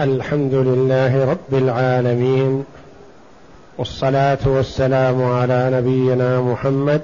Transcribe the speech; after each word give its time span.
الحمد 0.00 0.54
لله 0.54 1.24
رب 1.30 1.54
العالمين 1.54 2.64
والصلاة 3.78 4.38
والسلام 4.46 5.22
على 5.22 5.70
نبينا 5.72 6.40
محمد 6.40 7.02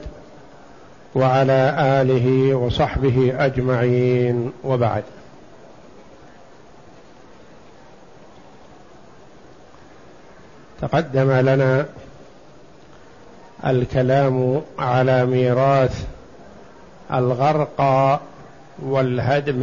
وعلى 1.14 1.74
آله 1.78 2.54
وصحبه 2.54 3.34
أجمعين 3.38 4.52
وبعد. 4.64 5.04
تقدم 10.80 11.32
لنا 11.32 11.86
الكلام 13.66 14.62
على 14.78 15.26
ميراث 15.26 16.06
الغرق 17.12 17.80
والهدم 18.82 19.62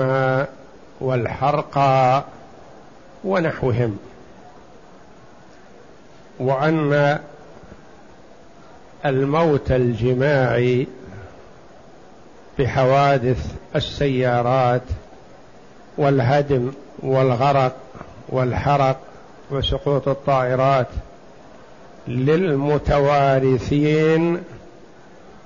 والحرق 1.02 1.78
ونحوهم. 3.26 3.98
وأن 6.40 7.20
الموت 9.06 9.72
الجماعي 9.72 10.88
بحوادث 12.60 13.56
السيارات 13.76 14.82
والهدم 15.98 16.72
والغرق 17.04 17.76
والحرق 18.30 19.00
وسقوط 19.52 20.08
الطائرات 20.08 20.88
للمتوارثين 22.08 23.44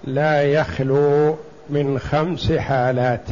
لا 0.04 0.44
يخلو 0.44 1.38
من 1.70 2.00
خمس 2.00 2.52
حالات. 2.52 3.26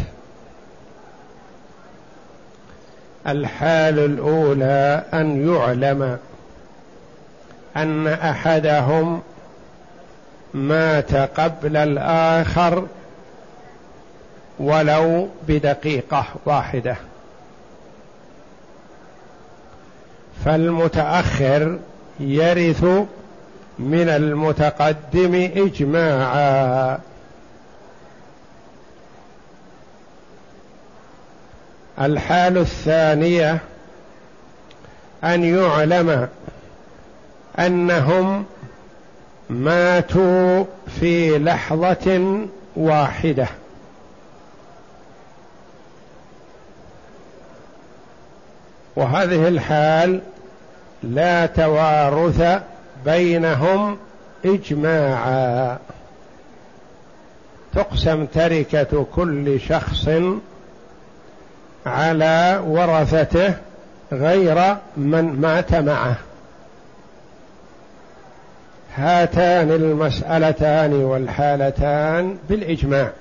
الحال 3.27 3.99
الأولى 3.99 5.03
أن 5.13 5.53
يعلم 5.53 6.17
أن 7.77 8.07
أحدهم 8.07 9.21
مات 10.53 11.15
قبل 11.15 11.77
الآخر 11.77 12.87
ولو 14.59 15.29
بدقيقة 15.47 16.25
واحدة. 16.45 16.95
فالمتأخر 20.45 21.79
يرث 22.19 22.83
من 23.79 24.09
المتقدم 24.09 25.49
اجماعا. 25.55 26.99
الحال 32.01 32.57
الثانية 32.57 33.59
أن 35.23 35.43
يعلم 35.43 36.27
أنهم 37.59 38.45
ماتوا 39.49 40.63
في 40.99 41.39
لحظة 41.39 42.39
واحدة. 42.75 43.47
وهذه 48.95 49.47
الحال 49.47 50.21
لا 51.03 51.45
توارث 51.45 52.61
بينهم 53.05 53.97
إجماعا. 54.45 55.77
تقسم 57.75 58.25
تركة 58.25 59.05
كل 59.15 59.59
شخص 59.59 60.09
على 61.87 62.63
ورثته 62.67 63.53
غير 64.11 64.75
من 64.97 65.41
مات 65.41 65.75
معه. 65.75 66.15
هاتان 68.95 69.71
المسألتان 69.71 70.93
والحالتان 70.93 72.37
بالإجماع. 72.49 73.11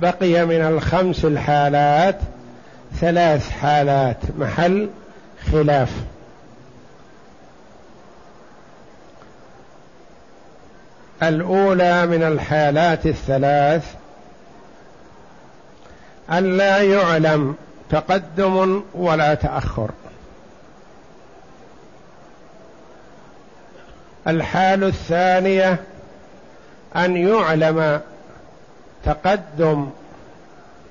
بقي 0.00 0.46
من 0.46 0.60
الخمس 0.60 1.24
الحالات 1.24 2.16
ثلاث 3.00 3.50
حالات 3.50 4.16
محل 4.38 4.88
خلاف. 5.52 5.92
الأولى 11.22 12.06
من 12.06 12.22
الحالات 12.22 13.06
الثلاث 13.06 13.94
أن 16.30 16.56
لا 16.56 16.82
يعلم 16.82 17.54
تقدم 17.90 18.82
ولا 18.94 19.34
تأخر. 19.34 19.90
الحال 24.28 24.84
الثانية 24.84 25.80
أن 26.96 27.16
يعلم 27.16 28.00
تقدم 29.04 29.90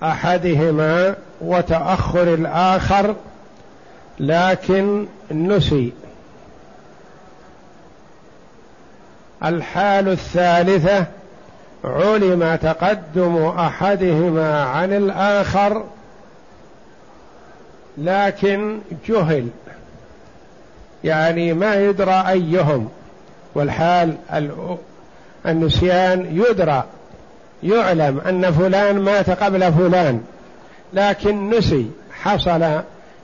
أحدهما 0.03 1.16
وتأخر 1.41 2.34
الآخر 2.34 3.16
لكن 4.19 5.07
نسي. 5.31 5.94
الحال 9.44 10.09
الثالثة 10.09 11.06
علم 11.85 12.56
تقدم 12.56 13.46
أحدهما 13.46 14.63
عن 14.63 14.94
الآخر 14.94 15.84
لكن 17.97 18.79
جهل. 19.07 19.47
يعني 21.03 21.53
ما 21.53 21.75
يدرى 21.75 22.24
أيهم 22.29 22.90
والحال 23.56 24.16
النسيان 25.45 26.44
يدرى 26.50 26.84
يعلم 27.63 28.19
أن 28.19 28.51
فلان 28.51 29.00
مات 29.00 29.29
قبل 29.29 29.74
فلان 29.74 30.22
لكن 30.94 31.50
نسي 31.50 31.91
حصل 32.22 32.81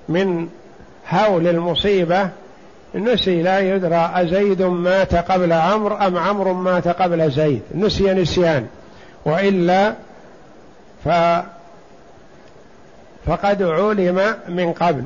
من 0.10 0.48
هول 1.10 1.48
المصيبة 1.48 2.30
نسي 2.96 3.42
لا 3.42 3.60
يدرى 3.60 4.12
أزيد 4.16 4.62
مات 4.62 5.16
قبل 5.16 5.54
عمرو 5.54 5.96
أم 5.96 6.18
عمرو 6.18 6.54
مات 6.54 6.88
قبل 6.88 7.32
زيد. 7.32 7.62
نسي 7.76 8.14
نسيان. 8.14 8.68
وإلا 9.26 9.94
ف 11.06 11.10
فقد 13.26 13.64
علم 13.64 14.36
من 14.48 14.74
قبل. 14.74 15.04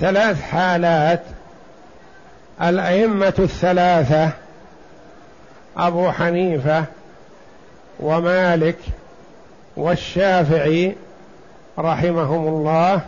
ثلاث 0.00 0.42
حالات. 0.42 1.22
الأئمة 2.62 3.34
الثلاثة 3.38 4.30
أبو 5.76 6.10
حنيفة 6.10 6.84
ومالك 8.00 8.78
والشافعي 9.76 10.94
رحمهم 11.78 12.48
الله 12.48 13.00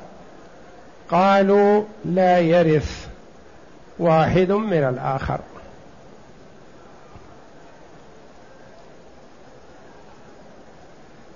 قالوا 1.10 1.82
لا 2.04 2.38
يرث 2.38 3.06
واحد 3.98 4.52
من 4.52 4.84
الآخر. 4.84 5.38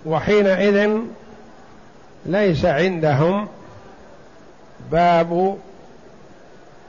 وحينئذ 0.06 0.90
ليس 2.26 2.64
عندهم 2.64 3.48
باب 4.92 5.56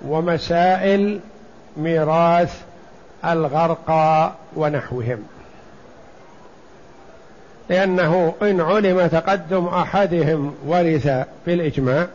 ومسائل 0.06 1.20
ميراث 1.78 2.62
الغرقى 3.26 4.32
ونحوهم. 4.56 5.24
لأنه 7.70 8.34
إن 8.42 8.62
علم 8.62 9.08
تقدم 9.08 9.66
أحدهم 9.66 10.54
ورث 10.68 11.10
بالإجماع 11.46 12.08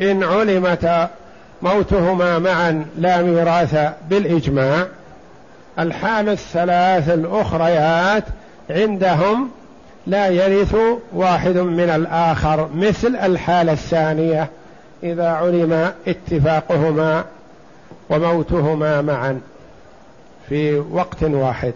إن 0.00 0.24
علم 0.24 0.76
موتهما 1.62 2.38
معا 2.38 2.86
لا 2.98 3.22
ميراث 3.22 3.92
بالإجماع 4.10 4.86
الحال 5.78 6.28
الثلاث 6.28 7.08
الأخريات 7.08 8.24
عندهم 8.70 9.50
لا 10.06 10.28
يرث 10.28 10.76
واحد 11.12 11.56
من 11.56 11.90
الآخر 11.90 12.68
مثل 12.74 13.16
الحالة 13.16 13.72
الثانية 13.72 14.48
إذا 15.02 15.28
علم 15.28 15.92
اتفاقهما 16.06 17.24
وموتهما 18.10 19.02
معا 19.02 19.40
في 20.48 20.78
وقت 20.78 21.22
واحد. 21.22 21.72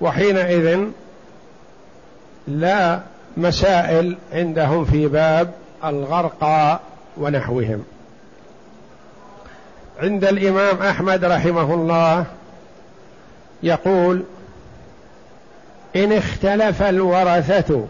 وحينئذ 0.00 0.80
لا 2.48 3.00
مسائل 3.36 4.16
عندهم 4.32 4.84
في 4.84 5.08
باب 5.08 5.50
الغرقى 5.84 6.80
ونحوهم. 7.16 7.84
عند 9.98 10.24
الإمام 10.24 10.76
أحمد 10.82 11.24
رحمه 11.24 11.74
الله 11.74 12.24
يقول 13.62 14.22
إن 15.96 16.12
اختلف 16.12 16.82
الورثة 16.82 17.86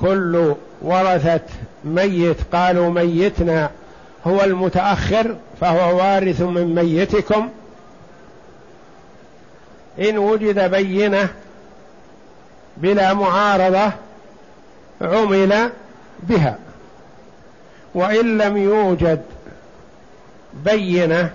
كل 0.00 0.54
ورثة 0.82 1.40
ميت 1.84 2.36
قالوا 2.52 2.90
ميتنا 2.90 3.70
هو 4.26 4.44
المتأخر 4.44 5.36
فهو 5.60 5.98
وارث 5.98 6.42
من 6.42 6.74
ميتكم 6.74 7.48
إن 9.98 10.18
وجد 10.18 10.70
بينة 10.70 11.28
بلا 12.76 13.14
معارضة 13.14 13.92
عمل 15.02 15.70
بها. 16.22 16.58
وإن 17.94 18.38
لم 18.38 18.56
يوجد 18.56 19.22
بينة 20.64 21.30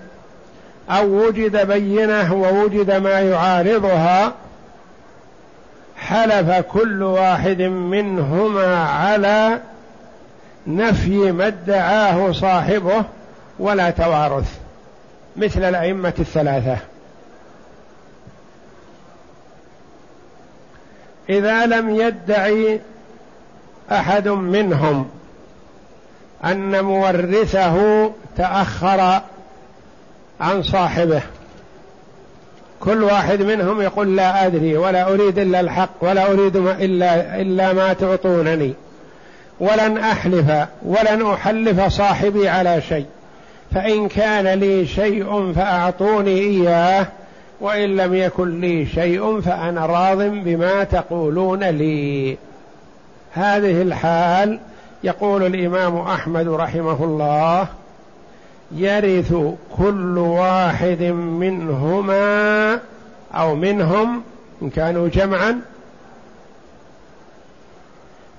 أو 0.90 1.06
وجد 1.06 1.66
بينة 1.66 2.34
ووجد 2.34 2.90
ما 2.90 3.20
يعارضها 3.20 4.32
حلف 5.96 6.50
كل 6.50 7.02
واحد 7.02 7.62
منهما 7.62 8.76
على 8.84 9.60
نفي 10.66 11.32
ما 11.32 11.46
ادعاه 11.46 12.32
صاحبه 12.32 13.04
ولا 13.58 13.90
توارث 13.90 14.58
مثل 15.36 15.64
الأئمة 15.64 16.14
الثلاثة. 16.18 16.76
إذا 21.30 21.66
لم 21.66 21.90
يدعي 21.90 22.80
أحد 23.92 24.28
منهم 24.28 25.08
أن 26.44 26.84
مورثه 26.84 28.10
تأخر 28.36 29.20
عن 30.40 30.62
صاحبه. 30.62 31.22
كل 32.80 33.02
واحد 33.02 33.42
منهم 33.42 33.80
يقول 33.82 34.16
لا 34.16 34.46
أدري 34.46 34.76
ولا 34.76 35.08
أريد 35.08 35.38
إلا 35.38 35.60
الحق 35.60 35.90
ولا 36.00 36.32
أريد 36.32 36.56
ما 36.56 36.72
إلا 36.72 37.40
إلا 37.40 37.72
ما 37.72 37.92
تعطونني. 37.92 38.74
ولن 39.60 39.98
أحلف 39.98 40.50
ولن 40.82 41.26
أحلف 41.26 41.92
صاحبي 41.92 42.48
على 42.48 42.82
شيء. 42.88 43.06
فإن 43.74 44.08
كان 44.08 44.58
لي 44.58 44.86
شيء 44.86 45.52
فأعطوني 45.52 46.38
إياه 46.38 47.06
وإن 47.60 47.96
لم 47.96 48.14
يكن 48.14 48.60
لي 48.60 48.86
شيء 48.86 49.40
فأنا 49.40 49.86
راض 49.86 50.18
بما 50.18 50.84
تقولون 50.84 51.64
لي. 51.64 52.36
هذه 53.32 53.82
الحال 53.82 54.60
يقول 55.04 55.46
الإمام 55.46 55.96
أحمد 55.96 56.48
رحمه 56.48 57.04
الله 57.04 57.68
يرث 58.72 59.34
كل 59.76 60.18
واحد 60.18 61.02
منهما 61.12 62.78
أو 63.34 63.54
منهم 63.54 64.22
إن 64.62 64.70
كانوا 64.70 65.08
جمعا 65.08 65.60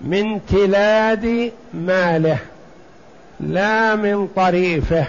من 0.01 0.45
تلاد 0.45 1.51
ماله 1.73 2.38
لا 3.39 3.95
من 3.95 4.27
طريفه. 4.35 5.06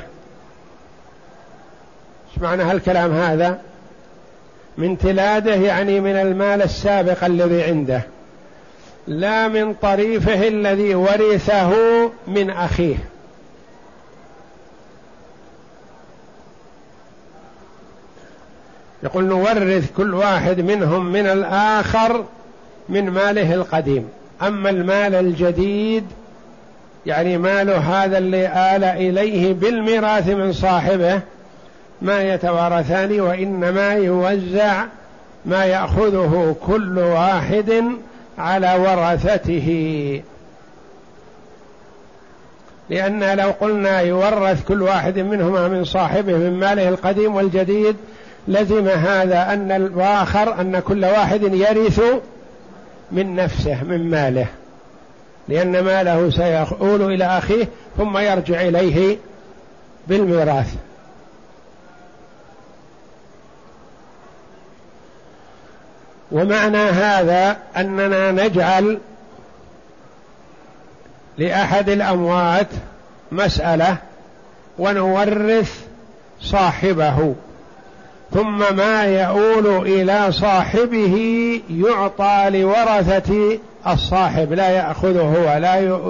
إيش 2.29 2.43
معنى 2.43 2.63
هالكلام 2.63 3.13
هذا؟ 3.13 3.61
من 4.79 4.99
تلاده 4.99 5.55
يعني 5.55 6.01
من 6.01 6.17
المال 6.17 6.63
السابق 6.63 7.25
الذي 7.25 7.63
عنده. 7.63 8.03
لا 9.07 9.49
من 9.49 9.75
طريفه 9.75 10.49
الذي 10.49 10.95
ورثه 10.95 11.73
من 12.27 12.51
أخيه. 12.51 12.97
يقول 19.03 19.25
نورث 19.25 19.93
كل 19.97 20.15
واحد 20.15 20.61
منهم 20.61 21.13
من 21.13 21.27
الآخر 21.27 22.25
من 22.89 23.11
ماله 23.11 23.55
القديم. 23.55 24.09
أما 24.43 24.71
المال 24.71 25.15
الجديد 25.15 26.05
يعني 27.07 27.39
ماله 27.39 28.05
هذا 28.05 28.19
اللي 28.19 28.47
آل 28.47 28.85
إليه 28.85 29.53
بالميراث 29.53 30.29
من 30.29 30.53
صاحبه 30.53 31.21
ما 32.03 32.23
يتوارثان 32.23 33.21
وإنما 33.21 33.93
يوزع 33.93 34.85
ما 35.45 35.65
يأخذه 35.65 36.57
كل 36.67 36.99
واحد 36.99 37.85
على 38.39 38.75
ورثته. 38.75 40.23
لأن 42.91 43.37
لو 43.37 43.51
قلنا 43.61 44.01
يورث 44.01 44.65
كل 44.65 44.83
واحد 44.83 45.19
منهما 45.19 45.69
من 45.69 45.85
صاحبه 45.85 46.33
من 46.33 46.61
ماله 46.61 46.89
القديم 46.89 47.35
والجديد 47.35 47.97
لزم 48.49 48.89
هذا 48.89 49.53
أن 49.53 49.73
الآخر 49.73 50.61
أن 50.61 50.79
كل 50.79 51.05
واحد 51.05 51.43
يرث 51.43 52.01
من 53.13 53.37
نفسه 53.37 53.85
من 53.85 54.11
ماله. 54.11 54.47
لأن 55.49 55.81
ماله 55.81 56.31
سيؤول 56.31 57.03
إلى 57.15 57.25
أخيه 57.25 57.69
ثم 57.99 58.19
يرجع 58.19 58.61
إليه 58.61 59.17
بالميراث. 60.09 60.75
ومعنى 66.33 66.79
هذا 66.79 67.57
أننا 67.77 68.33
نجعل 68.33 68.99
لأحد 71.39 71.89
الأموات 71.89 72.67
مسألة 73.33 73.97
ونورث 74.79 75.81
صاحبه 76.41 77.35
ثم 78.35 78.77
ما 78.77 79.05
يؤول 79.05 79.87
إلى 79.87 80.33
صاحبه 80.33 81.17
يعطى 81.71 82.51
لورثة 82.51 83.59
الصاحب 83.87 84.53
لا 84.53 84.69
يأخذه 84.69 85.21
هو 85.21 85.59
لا 85.59 86.01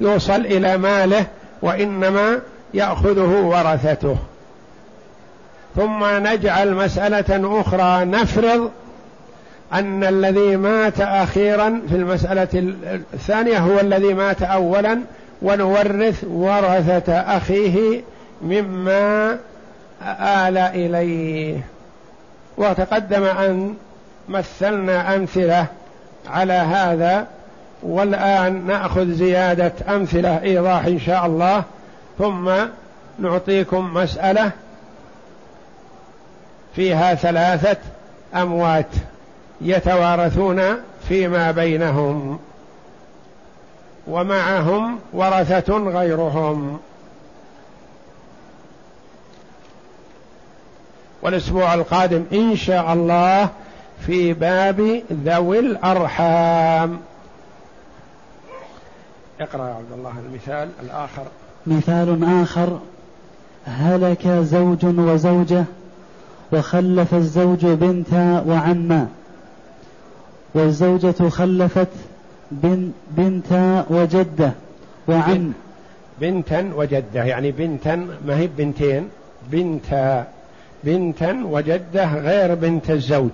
يوصل 0.00 0.40
إلى 0.40 0.78
ماله 0.78 1.26
وإنما 1.62 2.40
يأخذه 2.74 3.40
ورثته. 3.40 4.16
ثم 5.76 6.04
نجعل 6.04 6.74
مسألة 6.74 7.60
أخرى 7.60 8.04
نفرض 8.04 8.70
أن 9.72 10.04
الذي 10.04 10.56
مات 10.56 11.00
أخيرا 11.00 11.82
في 11.88 11.94
المسألة 11.94 12.48
الثانية 13.14 13.58
هو 13.58 13.80
الذي 13.80 14.14
مات 14.14 14.42
اولا 14.42 15.00
ونورث 15.42 16.24
ورثة 16.24 17.12
أخيه 17.12 18.02
مما 18.42 19.38
آل 20.20 20.58
إليه. 20.58 21.60
وتقدم 22.56 23.22
أن 23.22 23.74
مثلنا 24.28 25.16
أمثلة 25.16 25.66
على 26.28 26.52
هذا 26.52 27.26
والآن 27.82 28.66
نأخذ 28.66 29.12
زيادة 29.12 29.72
أمثلة 29.88 30.42
إيضاح 30.42 30.84
إن 30.84 31.00
شاء 31.00 31.26
الله. 31.26 31.62
ثم 32.18 32.50
نعطيكم 33.18 33.94
مسألة 33.94 34.50
فيها 36.76 37.14
ثلاثة 37.14 37.76
أموات. 38.34 38.86
يتوارثون 39.60 40.62
فيما 41.08 41.50
بينهم 41.50 42.38
ومعهم 44.06 44.98
ورثة 45.12 45.78
غيرهم. 45.78 46.78
والأسبوع 51.22 51.74
القادم 51.74 52.24
إن 52.32 52.56
شاء 52.56 52.92
الله 52.92 53.48
في 54.06 54.32
باب 54.32 55.02
ذوي 55.24 55.58
الأرحام. 55.58 57.00
اقرأ 59.40 59.68
يا 59.68 59.74
عبد 59.74 59.92
الله 59.92 60.12
المثال 60.26 60.68
الآخر. 60.82 61.22
مثال 61.66 62.42
آخر. 62.42 62.78
هلك 63.66 64.28
زوج 64.28 64.84
وزوجة 64.84 65.64
وخلف 66.52 67.14
الزوج 67.14 67.66
بنتا 67.66 68.44
وعما 68.46 69.08
والزوجة 70.54 71.28
خلفت 71.28 71.88
بن 72.50 72.90
بنتا 73.10 73.86
وجدة 73.90 74.52
وعم 75.08 75.52
بنتا 76.20 76.70
وجدة 76.76 77.24
يعني 77.24 77.50
بنتا 77.50 77.96
ما 78.26 78.36
هي 78.36 78.46
بنتين؟ 78.46 79.08
بنتا 79.52 80.26
بنتا 80.84 81.42
وجدة 81.44 82.14
غير 82.14 82.54
بنت 82.54 82.90
الزوج. 82.90 83.30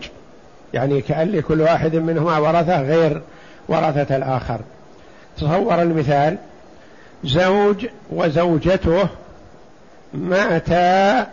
يعني 0.74 1.00
كأن 1.00 1.28
لكل 1.28 1.60
واحد 1.60 1.96
منهما 1.96 2.38
ورثة 2.38 2.82
غير 2.82 3.22
ورثة 3.68 4.16
الآخر. 4.16 4.60
تصور 5.36 5.82
المثال 5.82 6.36
زوج 7.24 7.86
وزوجته 8.10 9.08
ماتا 10.14 11.26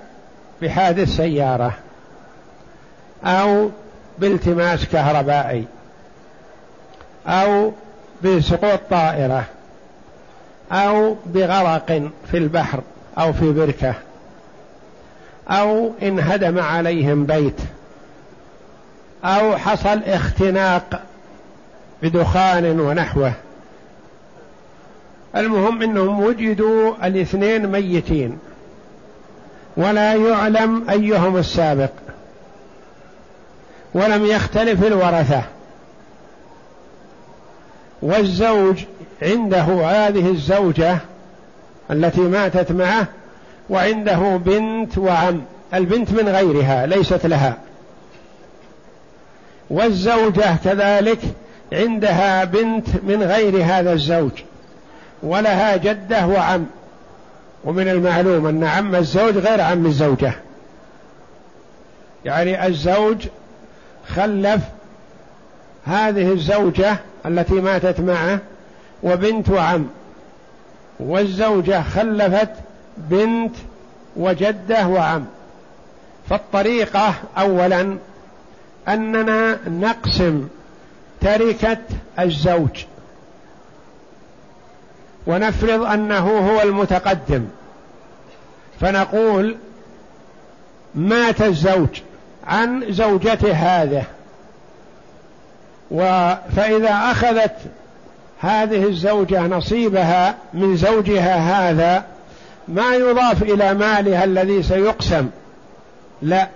بحادث 0.62 1.16
سيارة 1.16 1.74
أو 3.24 3.70
بالتماس 4.22 4.86
كهربائي 4.86 5.66
أو 7.28 7.72
بسقوط 8.24 8.80
طائرة 8.90 9.44
أو 10.72 11.16
بغرق 11.26 12.10
في 12.32 12.38
البحر 12.38 12.80
أو 13.18 13.34
في 13.34 13.52
بركة 13.52 13.94
أو 15.50 15.92
انهدم 16.04 16.60
عليهم 16.60 17.26
بيت 17.26 17.62
أو 19.24 19.58
حصل 19.58 20.00
اختناق 20.04 21.02
بدخان 22.04 22.80
ونحوه. 22.80 23.34
المهم 25.36 25.82
إنهم 25.82 26.24
وجدوا 26.24 27.08
الاثنين 27.08 27.68
ميتين. 27.68 28.40
ولا 29.78 30.14
يعلم 30.16 30.90
أيهم 30.90 31.38
السابق. 31.38 31.90
ولم 33.94 34.26
يختلف 34.26 34.84
الورثة. 34.84 35.42
والزوج 38.02 38.84
عنده 39.22 39.64
هذه 39.86 40.30
الزوجة 40.30 40.98
التي 41.92 42.22
ماتت 42.22 42.72
معه 42.72 43.08
وعنده 43.70 44.38
بنت 44.38 44.98
وعم. 44.98 45.42
البنت 45.74 46.12
من 46.12 46.30
غيرها 46.30 46.86
ليست 46.86 47.26
لها. 47.26 47.58
والزوجة 49.70 50.56
كذلك 50.64 51.20
عندها 51.74 52.44
بنت 52.44 52.88
من 53.04 53.24
غير 53.24 53.64
هذا 53.64 53.94
الزوج 53.94 54.32
ولها 55.24 55.78
جدة 55.78 56.28
وعم. 56.28 56.66
ومن 57.64 57.88
المعلوم 57.88 58.48
أن 58.48 58.64
عم 58.64 58.96
الزوج 58.96 59.38
غير 59.38 59.62
عم 59.62 59.86
الزوجة. 59.86 60.34
يعني 62.26 62.68
الزوج 62.68 63.28
خلف 64.08 64.62
هذه 65.86 66.32
الزوجة 66.32 66.98
التي 67.26 67.54
ماتت 67.54 68.00
معه 68.00 68.40
وبنت 69.04 69.50
وعم 69.50 69.88
والزوجة 71.00 71.82
خلفت 71.82 72.50
بنت 72.98 73.56
وجدة 74.16 74.88
وعم. 74.88 75.26
فالطريقة 76.30 77.14
اولا 77.38 77.98
أننا 78.88 79.60
نقسم 79.68 80.48
تركة 81.22 81.78
الزوج. 82.20 82.86
ونفرض 85.28 85.84
أنه 85.84 86.52
هو 86.52 86.62
المتقدم. 86.62 87.46
فنقول 88.80 89.56
مات 90.96 91.42
الزوج. 91.42 92.02
عن 92.48 92.84
زوجته 92.90 93.52
هذه. 93.52 94.04
فإذا 96.56 97.12
أخذت 97.12 97.56
هذه 98.40 98.84
الزوجة 98.84 99.42
نصيبها 99.42 100.36
من 100.54 100.78
زوجها 100.78 101.36
هذا 101.36 102.04
ما 102.68 102.96
يضاف 102.96 103.44
إلى 103.44 103.74
مالها 103.74 104.24
الذي 104.24 104.64
سيقسم. 104.64 105.30
لا. 106.22 106.48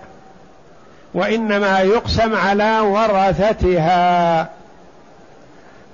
وإنما 1.14 1.80
يقسم 1.80 2.34
على 2.34 2.80
ورثتها. 2.80 4.48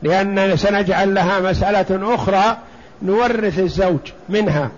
لأن 0.03 0.57
سنجعل 0.57 1.15
لها 1.15 1.41
مسألة 1.41 2.15
أخرى 2.15 2.57
نورث 3.03 3.59
الزوج 3.59 4.13
منها. 4.29 4.71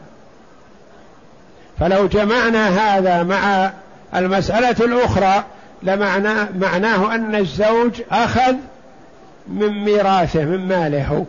فلو 1.81 2.07
جمعنا 2.07 2.69
هذا 2.69 3.23
مع 3.23 3.71
المسألة 4.17 4.77
الأخرى 4.85 5.45
لمعنى 5.83 6.35
معناه 6.59 7.15
أن 7.15 7.35
الزوج 7.35 8.03
أخذ 8.11 8.55
من 9.49 9.85
ميراثه 9.85 10.45
من 10.45 10.69
ماله 10.69 11.27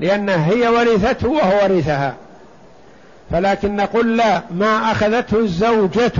لأن 0.00 0.28
هي 0.28 0.68
ورثته 0.68 1.28
وهو 1.28 1.62
ورثها. 1.62 2.14
فلكن 3.30 3.76
نقول 3.76 4.16
لا 4.16 4.42
ما 4.50 4.92
أخذته 4.92 5.38
الزوجة 5.38 6.12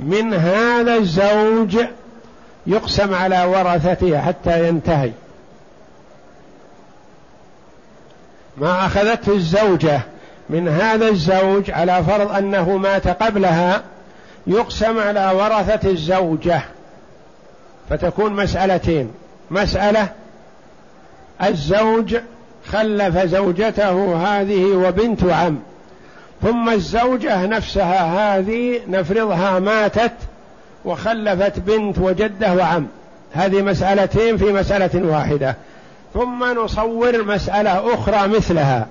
من 0.00 0.34
هذا 0.34 0.96
الزوج 0.96 1.78
يقسم 2.66 3.14
على 3.14 3.44
ورثته 3.44 4.20
حتى 4.20 4.68
ينتهي. 4.68 5.10
ما 8.56 8.86
أخذته 8.86 9.32
الزوجة 9.32 10.00
من 10.50 10.68
هذا 10.68 11.08
الزوج 11.08 11.70
على 11.70 12.04
فرض 12.04 12.32
أنه 12.32 12.76
مات 12.76 13.08
قبلها 13.08 13.82
يقسم 14.46 14.98
على 14.98 15.30
ورثة 15.34 15.90
الزوجة 15.90 16.62
فتكون 17.90 18.32
مسألتين. 18.32 19.10
مسألة 19.50 20.08
الزوج 21.42 22.16
خلف 22.66 23.18
زوجته 23.18 24.16
هذه 24.16 24.64
وبنت 24.64 25.24
عم 25.24 25.58
ثم 26.42 26.68
الزوجة 26.68 27.46
نفسها 27.46 28.36
هذه 28.38 28.80
نفرضها 28.88 29.58
ماتت 29.58 30.12
وخلفت 30.84 31.58
بنت 31.58 31.98
وجده 31.98 32.54
وعم. 32.54 32.86
هذه 33.32 33.62
مسألتين 33.62 34.36
في 34.36 34.52
مسألة 34.52 35.06
واحدة. 35.06 35.56
ثم 36.14 36.44
نصور 36.44 37.24
مسألة 37.24 37.94
أخرى 37.94 38.28
مثلها 38.28 38.86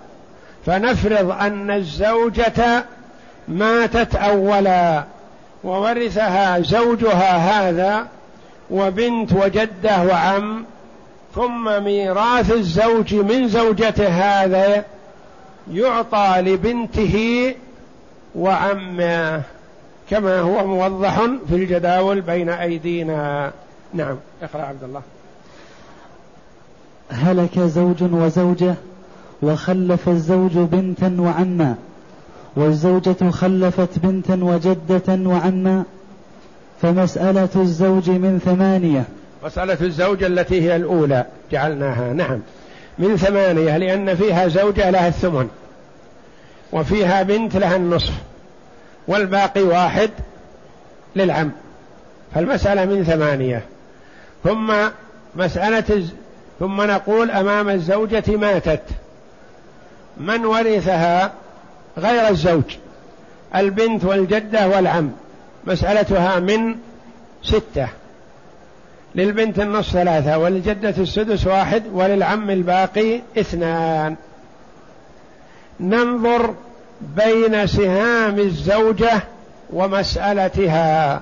فنفرض 0.66 1.32
أن 1.32 1.72
الزوجة 1.72 2.84
ماتت 3.48 4.16
أولا. 4.16 5.04
وورثها 5.64 6.60
زوجها 6.60 7.38
هذا 7.38 8.08
وبنت 8.72 9.34
وجدة 9.34 10.04
وعم 10.04 10.66
ثم 11.36 11.84
ميراث 11.84 12.52
الزوج 12.52 13.16
من 13.16 13.48
زوجته 13.48 14.08
هذا 14.08 14.86
يعطى 15.72 16.36
لبنته 16.38 17.56
وعمه 18.36 19.42
كما 20.10 20.40
هو 20.40 20.68
موضح 20.68 21.22
في 21.50 21.56
الجداول 21.56 22.22
بين 22.22 22.50
أيدينا. 22.50 23.52
نعم. 23.94 24.16
اقرأ 24.42 24.62
عبد 24.62 24.84
الله. 24.84 25.02
هلك 27.10 27.60
زوج 27.60 28.04
وزوجة 28.04 28.76
وخلف 29.42 30.10
الزوج 30.10 30.52
بنتا 30.52 31.18
وعما. 31.20 31.76
والزوجة 32.56 33.30
خلفت 33.30 34.00
بنتا 34.00 34.40
وجدة 34.42 35.30
وعما 35.30 35.84
فمسألة 36.82 37.50
الزوج 37.56 38.10
من 38.10 38.40
ثمانية. 38.46 39.04
مسألة 39.46 39.78
الزوجة 39.82 40.28
التي 40.28 40.62
هي 40.62 40.76
الأولى 40.76 41.26
جعلناها 41.52 42.14
نعم. 42.14 42.40
من 43.00 43.18
ثمانية 43.18 43.78
لأن 43.78 44.16
فيها 44.16 44.48
زوجة 44.48 44.90
لها 44.90 45.08
الثمن 45.08 45.50
وفيها 46.72 47.24
بنت 47.24 47.56
لها 47.58 47.76
النصف 47.76 48.14
والباقي 49.08 49.64
واحد 49.64 50.10
للعم. 51.16 51.52
فالمسألة 52.36 52.86
من 52.86 53.04
ثمانية. 53.04 53.62
ثم 54.44 54.74
مسألة 55.36 56.06
ثم 56.60 56.82
نقول 56.82 57.32
أمام 57.32 57.70
الزوجة 57.70 58.24
ماتت. 58.28 58.82
من 60.18 60.46
ورثها؟ 60.46 61.32
غير 61.98 62.30
الزوج. 62.30 62.78
البنت 63.56 64.06
والجدة 64.06 64.68
والعم. 64.68 65.12
مسألتها 65.66 66.40
من 66.40 66.76
ستة. 67.44 67.88
للبنت 69.16 69.60
النصف 69.60 69.92
ثلاثة 69.92 70.38
وللجدة 70.38 70.94
السدس 70.98 71.48
واحد 71.48 71.84
وللعم 71.94 72.50
الباقي 72.50 73.22
اثنان. 73.38 74.16
ننظر 75.80 76.54
بين 77.02 77.68
سهام 77.68 78.40
الزوجة 78.40 79.24
ومسألتها. 79.74 81.22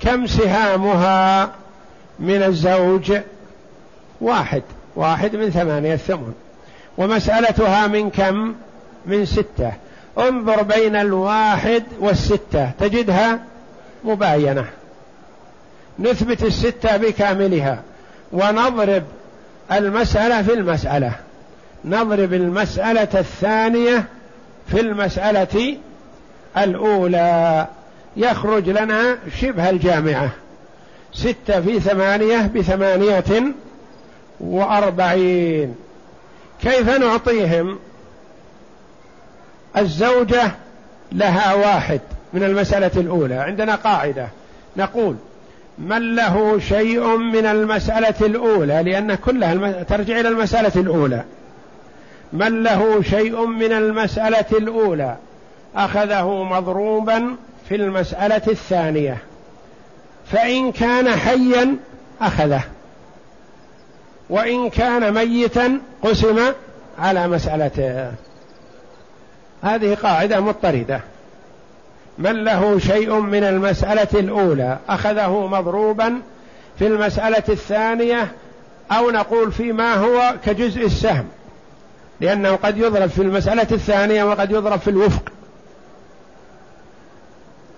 كم 0.00 0.26
سهامها 0.26 1.50
من 2.18 2.42
الزوج؟ 2.42 3.12
واحد. 4.20 4.62
واحد 4.96 5.36
من 5.36 5.50
ثمانية 5.50 5.96
ثمن. 5.96 6.32
ومسألتها 6.98 7.86
من 7.86 8.10
كم؟ 8.10 8.54
من 9.06 9.26
ستة. 9.26 9.72
انظر 10.18 10.62
بين 10.62 10.96
الواحد 10.96 11.84
والستة 12.00 12.70
تجدها 12.80 13.38
مباينة. 14.04 14.64
نثبت 15.98 16.42
الستة 16.42 16.96
بكاملها. 16.96 17.82
ونضرب 18.32 19.02
المسألة 19.72 20.42
في 20.42 20.52
المسألة. 20.52 21.12
نضرب 21.84 22.32
المسألة 22.32 23.08
الثانية 23.14 24.04
في 24.68 24.80
المسألة 24.80 25.76
الأولى. 26.58 27.66
يخرج 28.16 28.68
لنا 28.68 29.18
شبه 29.40 29.70
الجامعة. 29.70 30.30
ستة 31.14 31.60
في 31.60 31.80
ثمانية 31.80 32.46
بثمانية 32.54 33.54
وأربعين. 34.40 35.74
كيف 36.62 36.88
نعطيهم؟ 36.88 37.78
الزوجة 39.76 40.52
لها 41.12 41.54
واحد 41.54 42.00
من 42.32 42.42
المسألة 42.42 42.90
الأولى. 42.96 43.34
عندنا 43.34 43.74
قاعدة. 43.74 44.28
نقول 44.76 45.16
من 45.78 46.14
له 46.14 46.58
شيء 46.58 47.16
من 47.16 47.46
المسألة 47.46 48.14
الأولى 48.20 48.82
لأن 48.82 49.14
كلها 49.14 49.82
ترجع 49.82 50.20
إلى 50.20 50.28
المسألة 50.28 50.72
الأولى. 50.76 51.24
من 52.32 52.62
له 52.62 53.02
شيء 53.02 53.46
من 53.46 53.72
المسألة 53.72 54.44
الأولى 54.52 55.16
أخذه 55.76 56.42
مضروبا 56.42 57.36
في 57.68 57.74
المسألة 57.74 58.42
الثانية. 58.48 59.16
فإن 60.32 60.72
كان 60.72 61.10
حيا 61.10 61.76
أخذه. 62.20 62.62
وإن 64.30 64.70
كان 64.70 65.14
ميتا 65.14 65.80
قسم 66.02 66.38
على 66.98 67.28
مسألته. 67.28 68.12
هذه 69.62 69.94
قاعدة 69.94 70.40
مضطردة. 70.40 71.00
من 72.18 72.44
له 72.44 72.78
شيء 72.78 73.14
من 73.14 73.44
المسألة 73.44 74.08
الأولى 74.14 74.78
أخذه 74.88 75.46
مضروبا 75.46 76.20
في 76.78 76.86
المسألة 76.86 77.42
الثانية 77.48 78.32
أو 78.92 79.10
نقول 79.10 79.52
فيما 79.52 79.94
هو 79.94 80.34
كجزء 80.44 80.86
السهم. 80.86 81.24
لأنه 82.20 82.56
قد 82.56 82.78
يضرب 82.78 83.10
في 83.10 83.22
المسألة 83.22 83.66
الثانية 83.72 84.24
وقد 84.24 84.50
يضرب 84.50 84.78
في 84.78 84.90
الوفق. 84.90 85.22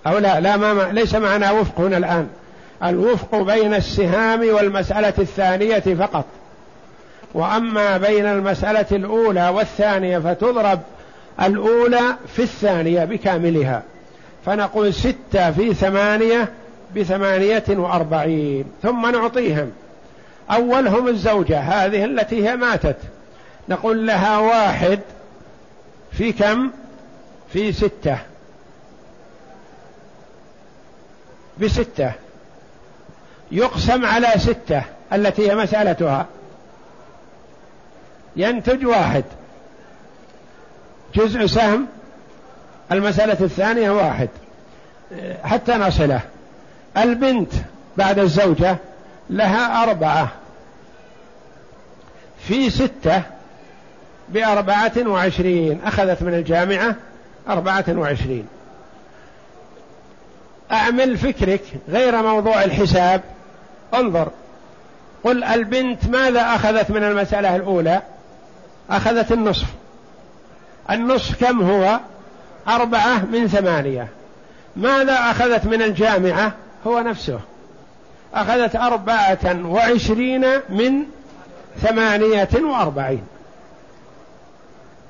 أو 0.07 0.17
لا 0.17 0.39
لا 0.39 0.57
ما 0.57 0.91
ليس 0.91 1.15
معنا 1.15 1.51
وفق 1.51 1.79
هنا 1.79 1.97
الآن. 1.97 2.27
الوفق 2.83 3.35
بين 3.35 3.73
السهام 3.73 4.39
والمسألة 4.39 5.13
الثانية 5.19 5.79
فقط. 5.79 6.25
وأما 7.33 7.97
بين 7.97 8.25
المسألة 8.25 8.85
الأولى 8.91 9.49
والثانية 9.49 10.19
فتضرب 10.19 10.79
الأولى 11.41 12.17
في 12.35 12.41
الثانية 12.43 13.05
بكاملها. 13.05 13.83
فنقول 14.45 14.93
ستة 14.93 15.51
في 15.51 15.73
ثمانية 15.73 16.53
بثمانية 16.95 17.63
وأربعين. 17.69 18.65
ثم 18.83 19.11
نعطيهم. 19.11 19.71
أولهم 20.51 21.07
الزوجة 21.07 21.59
هذه 21.59 22.05
التي 22.05 22.49
هي 22.49 22.55
ماتت. 22.55 22.97
نقول 23.69 24.07
لها 24.07 24.37
واحد 24.37 24.99
في 26.11 26.31
كم؟ 26.31 26.71
في 27.53 27.71
ستة. 27.71 28.17
بستة. 31.61 32.11
يقسم 33.51 34.05
على 34.05 34.27
ستة 34.37 34.83
التي 35.13 35.51
هي 35.51 35.55
مسألتها. 35.55 36.25
ينتج 38.35 38.85
واحد. 38.85 39.23
جزء 41.15 41.45
سهم 41.45 41.87
المسألة 42.91 43.37
الثانية 43.41 43.91
واحد. 43.91 44.29
حتى 45.43 45.73
نصله. 45.73 46.21
البنت 46.97 47.53
بعد 47.97 48.19
الزوجة 48.19 48.77
لها 49.29 49.83
أربعة. 49.83 50.27
في 52.47 52.69
ستة 52.69 53.21
بأربعة 54.29 54.91
وعشرين. 55.05 55.81
أخذت 55.85 56.21
من 56.21 56.33
الجامعة 56.33 56.95
أربعة 57.49 57.85
وعشرين. 57.89 58.47
أعمل 60.71 61.17
فكرك 61.17 61.61
غير 61.89 62.21
موضوع 62.21 62.63
الحساب. 62.63 63.21
انظر. 63.93 64.31
قل 65.23 65.43
البنت 65.43 66.05
ماذا 66.05 66.41
أخذت 66.41 66.91
من 66.91 67.03
المسألة 67.03 67.55
الأولى؟ 67.55 68.01
أخذت 68.89 69.31
النصف. 69.31 69.67
النصف 70.91 71.45
كم 71.45 71.61
هو؟ 71.61 71.99
أربعة 72.67 73.25
من 73.25 73.47
ثمانية. 73.47 74.07
ماذا 74.75 75.13
أخذت 75.13 75.65
من 75.65 75.81
الجامعة؟ 75.81 76.51
هو 76.87 76.99
نفسه. 76.99 77.39
أخذت 78.33 78.75
أربعة 78.75 79.65
وعشرين 79.65 80.45
من 80.69 81.03
ثمانية 81.81 82.49
وأربعين. 82.55 83.23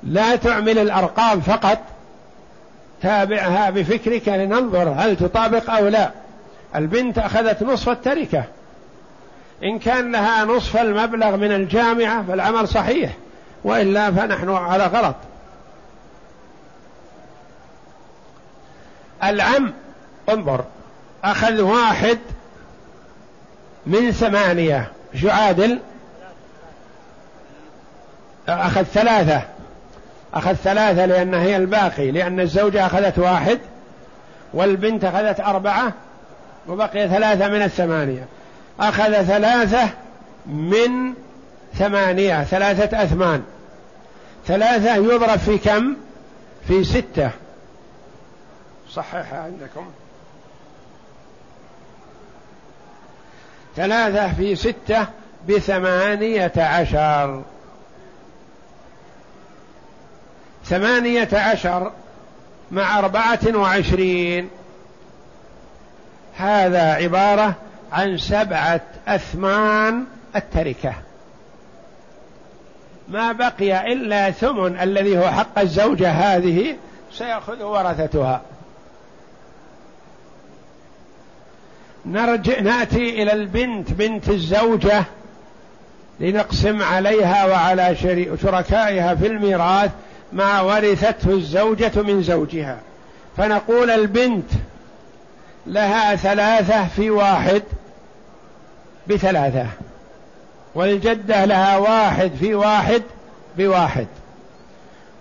لا 0.02 0.36
تعمل 0.36 0.78
الأرقام 0.78 1.40
فقط. 1.40 1.78
تابعها 3.02 3.70
بفكرك 3.70 4.28
لننظر 4.28 4.94
هل 4.98 5.16
تطابق 5.16 5.70
أو 5.70 5.88
لا. 5.88 6.10
البنت 6.76 7.18
أخذت 7.18 7.62
نصف 7.62 7.88
التركة. 7.88 8.44
إن 9.62 9.78
كان 9.78 10.12
لها 10.12 10.44
نصف 10.44 10.76
المبلغ 10.76 11.36
من 11.36 11.52
الجامعة 11.52 12.24
فالعمل 12.28 12.68
صحيح. 12.68 13.10
وإلا 13.64 14.10
فنحن 14.10 14.50
على 14.50 14.86
غلط. 14.86 15.16
العم 19.24 19.72
انظر 20.28 20.64
أخذ 21.24 21.60
واحد 21.60 22.18
من 23.86 24.10
ثمانية 24.10 24.92
شو 25.20 25.28
عادل 25.30 25.78
أخذ 28.48 28.82
ثلاثة 28.82 29.42
أخذ 30.34 30.54
ثلاثة 30.54 31.06
لأن 31.06 31.34
هي 31.34 31.56
الباقي 31.56 32.10
لأن 32.10 32.40
الزوجة 32.40 32.86
أخذت 32.86 33.18
واحد 33.18 33.58
والبنت 34.54 35.04
أخذت 35.04 35.40
أربعة 35.40 35.92
وبقي 36.68 37.08
ثلاثة 37.08 37.48
من 37.48 37.62
الثمانية. 37.62 38.26
أخذ 38.80 39.22
ثلاثة 39.22 39.88
من 40.46 41.14
ثمانية 41.74 42.44
ثلاثة 42.44 43.02
أثمان. 43.02 43.42
ثلاثة 44.46 44.94
يضرب 44.94 45.38
في 45.38 45.58
كم؟ 45.58 45.96
في 46.68 46.84
ستة. 46.84 47.30
صححها 48.94 49.42
عندكم. 49.42 49.90
ثلاثة 53.76 54.34
في 54.34 54.56
ستة 54.56 55.06
بثمانية 55.48 56.52
عشر. 56.56 57.42
ثمانية 60.64 61.28
عشر 61.32 61.92
مع 62.70 62.98
أربعة 62.98 63.56
وعشرين. 63.56 64.50
هذا 66.36 66.92
عبارة 66.94 67.54
عن 67.92 68.18
سبعة 68.18 68.80
أثمان 69.08 70.04
التركة. 70.36 70.94
ما 73.08 73.32
بقي 73.32 73.92
إلا 73.92 74.30
ثمن 74.30 74.80
الذي 74.80 75.18
هو 75.18 75.30
حق 75.30 75.58
الزوجة 75.58 76.10
هذه 76.10 76.76
سيأخذ 77.12 77.62
ورثتها. 77.62 78.42
نرجع 82.06 82.60
نأتي 82.60 83.22
إلى 83.22 83.32
البنت 83.32 83.92
بنت 83.92 84.28
الزوجة 84.28 85.04
لنقسم 86.20 86.82
عليها 86.82 87.46
وعلى 87.46 87.96
شركائها 88.42 89.14
في 89.14 89.26
الميراث 89.26 89.90
ما 90.32 90.60
ورثته 90.60 91.30
الزوجة 91.30 92.02
من 92.02 92.22
زوجها. 92.22 92.78
فنقول 93.36 93.90
البنت 93.90 94.50
لها 95.66 96.16
ثلاثة 96.16 96.86
في 96.88 97.10
واحد 97.10 97.62
بثلاثة 99.08 99.66
والجدة 100.74 101.44
لها 101.44 101.76
واحد 101.76 102.30
في 102.40 102.54
واحد 102.54 103.02
بواحد 103.58 104.06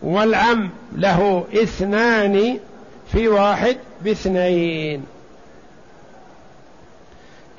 والعم 0.01 0.69
له 0.95 1.45
اثنان 1.53 2.59
في 3.11 3.27
واحد 3.27 3.77
باثنين. 4.01 5.05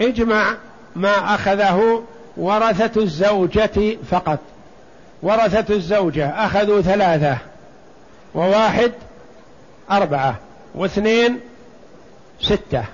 اجمع 0.00 0.54
ما 0.96 1.34
أخذه 1.34 2.02
ورثة 2.36 3.02
الزوجة 3.02 3.96
فقط. 4.10 4.38
ورثة 5.22 5.74
الزوجة 5.74 6.28
أخذوا 6.28 6.80
ثلاثة 6.80 7.38
وواحد 8.34 8.92
أربعة 9.90 10.36
واثنين 10.74 11.40
ستة. 12.40 12.84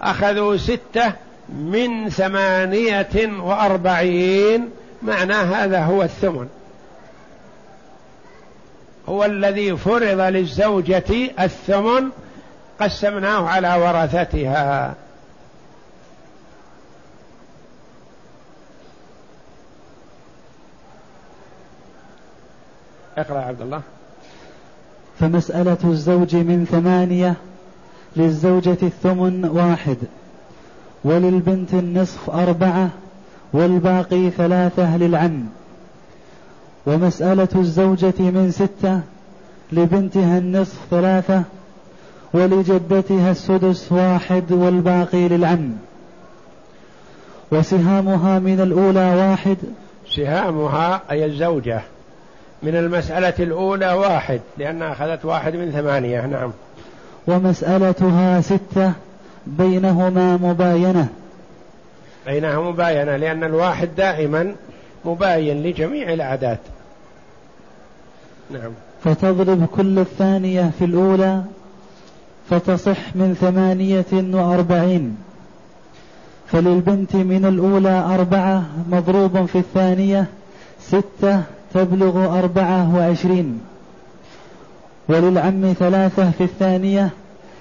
أخذوا 0.00 0.56
ستة 0.56 1.12
من 1.48 2.10
ثمانية 2.10 3.40
وأربعين 3.40 4.70
معنى 5.02 5.34
هذا 5.34 5.84
هو 5.84 6.02
الثمن. 6.02 6.48
هو 9.08 9.24
الذي 9.24 9.76
فرض 9.76 10.20
للزوجة 10.20 11.30
الثمن 11.40 12.10
قسمناه 12.80 13.48
على 13.48 13.74
ورثتها. 13.74 14.94
اقرأ 23.18 23.38
عبد 23.38 23.60
الله. 23.60 23.80
فمسألة 25.20 25.78
الزوج 25.84 26.36
من 26.36 26.66
ثمانية 26.70 27.34
للزوجة 28.16 28.78
الثمن 28.82 29.44
واحد 29.44 29.96
وللبنت 31.04 31.74
النصف 31.74 32.30
أربعة 32.30 32.90
والباقي 33.52 34.30
ثلاثة 34.30 34.96
للعم. 34.96 35.46
ومسألة 36.86 37.48
الزوجة 37.54 38.14
من 38.18 38.50
ستة 38.50 39.00
لبنتها 39.72 40.38
النصف 40.38 40.78
ثلاثة 40.90 41.42
ولجدتها 42.32 43.30
السدس 43.30 43.92
واحد 43.92 44.52
والباقي 44.52 45.28
للعم. 45.28 45.72
وسهامها 47.52 48.38
من 48.38 48.60
الأولى 48.60 49.14
واحد. 49.14 49.56
سهامها 50.16 51.02
أي 51.10 51.24
الزوجة. 51.24 51.82
من 52.64 52.76
المسألة 52.76 53.34
الأولى 53.38 53.92
واحد 53.92 54.40
لأنها 54.58 54.92
أخذت 54.92 55.24
واحد 55.24 55.56
من 55.56 55.70
ثمانية 55.70 56.26
نعم. 56.26 56.52
ومسألتها 57.26 58.40
ستة 58.40 58.92
بينهما 59.46 60.36
مباينة. 60.36 61.08
بينها 62.26 62.60
مباينة 62.60 63.16
لأن 63.16 63.44
الواحد 63.44 63.88
دائما 63.96 64.54
مباين 65.04 65.62
لجميع 65.62 66.12
الأعداد. 66.12 66.58
نعم. 68.50 68.72
فتضرب 69.04 69.66
كل 69.66 69.98
الثانية 69.98 70.70
في 70.78 70.84
الأولى 70.84 71.42
فتصح 72.50 73.16
من 73.16 73.36
ثمانية 73.40 74.36
وأربعين. 74.36 75.16
فللبنت 76.46 77.16
من 77.16 77.44
الأولى 77.44 78.14
أربعة 78.14 78.64
مضروب 78.90 79.46
في 79.46 79.58
الثانية 79.58 80.26
ستة 80.80 81.42
تبلغ 81.74 82.38
أربعة 82.38 82.96
وعشرين. 82.96 83.60
وللعم 85.08 85.72
ثلاثة 85.72 86.30
في 86.30 86.44
الثانية 86.44 87.10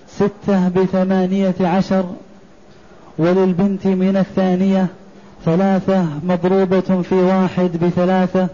ستة 0.08 0.70
بثمانية 0.70 1.56
عشر. 1.62 2.06
وللبنت 3.18 3.88
من 3.88 4.18
الثانية 4.18 4.88
ثلاثة 5.46 6.06
مضروبة 6.24 7.02
في 7.02 7.16
واحد 7.16 7.78
بثلاثة. 7.86 8.48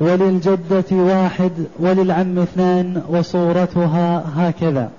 وللجدة 0.00 0.84
واحد 0.92 1.52
وللعم 1.78 2.38
اثنان 2.38 3.02
وصورتها 3.08 4.24
هكذا. 4.36 4.90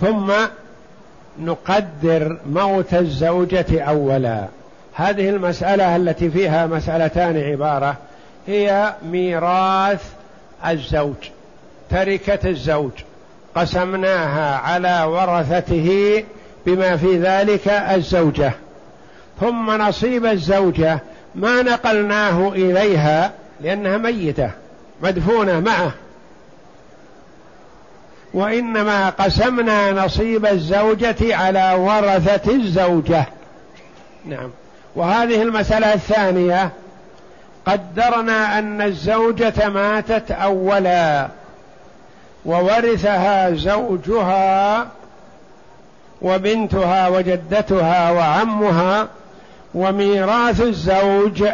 ثم 0.00 0.32
نقدر 1.40 2.38
موت 2.52 2.94
الزوجة 2.94 3.80
أولا. 3.80 4.48
هذه 4.94 5.28
المسألة 5.28 5.96
التي 5.96 6.30
فيها 6.30 6.66
مسألتان 6.66 7.36
عبارة 7.36 7.96
هي 8.46 8.94
ميراث 9.02 10.02
الزوج 10.66 11.14
تركة 11.90 12.48
الزوج 12.48 12.92
قسمناها 13.54 14.56
على 14.56 15.04
ورثته 15.04 16.24
بما 16.66 16.96
في 16.96 17.18
ذلك 17.18 17.68
الزوجة. 17.68 18.52
ثم 19.40 19.70
نصيب 19.70 20.26
الزوجة 20.26 21.00
ما 21.34 21.62
نقلناه 21.62 22.48
إليها 22.48 23.32
لأنها 23.60 23.96
ميتة 23.96 24.50
مدفونة 25.02 25.60
معه. 25.60 25.92
وإنما 28.34 29.10
قسمنا 29.10 29.92
نصيب 29.92 30.46
الزوجة 30.46 31.36
على 31.36 31.74
ورثة 31.78 32.54
الزوجة. 32.54 33.24
نعم. 34.26 34.50
وهذه 34.96 35.42
المسألة 35.42 35.94
الثانية 35.94 36.70
قدرنا 37.66 38.58
أن 38.58 38.82
الزوجة 38.82 39.68
ماتت 39.68 40.30
أولا 40.30 41.28
وورثها 42.44 43.50
زوجها 43.50 44.86
وبنتها 46.22 47.08
وجدتها 47.08 48.10
وعمها 48.10 49.08
وميراث 49.74 50.60
الزوج 50.60 51.44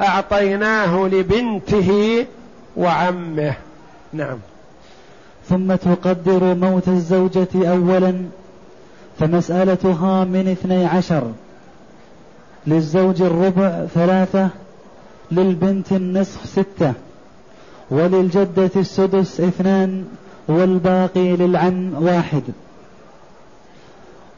أعطيناه 0.00 1.08
لبنته 1.08 2.26
وعمه. 2.76 3.54
نعم. 4.12 4.38
ثم 5.48 5.74
تقدر 5.74 6.54
موت 6.54 6.88
الزوجة 6.88 7.48
أولا 7.54 8.14
فمسألتها 9.18 10.24
من 10.24 10.48
اثني 10.48 10.86
عشر. 10.86 11.22
للزوج 12.66 13.22
الربع 13.22 13.86
ثلاثة 13.94 14.48
للبنت 15.32 15.92
النصف 15.92 16.46
ستة 16.46 16.92
وللجدة 17.90 18.70
السدس 18.76 19.40
اثنان 19.40 20.04
والباقي 20.48 21.36
للعم 21.36 22.02
واحد. 22.02 22.42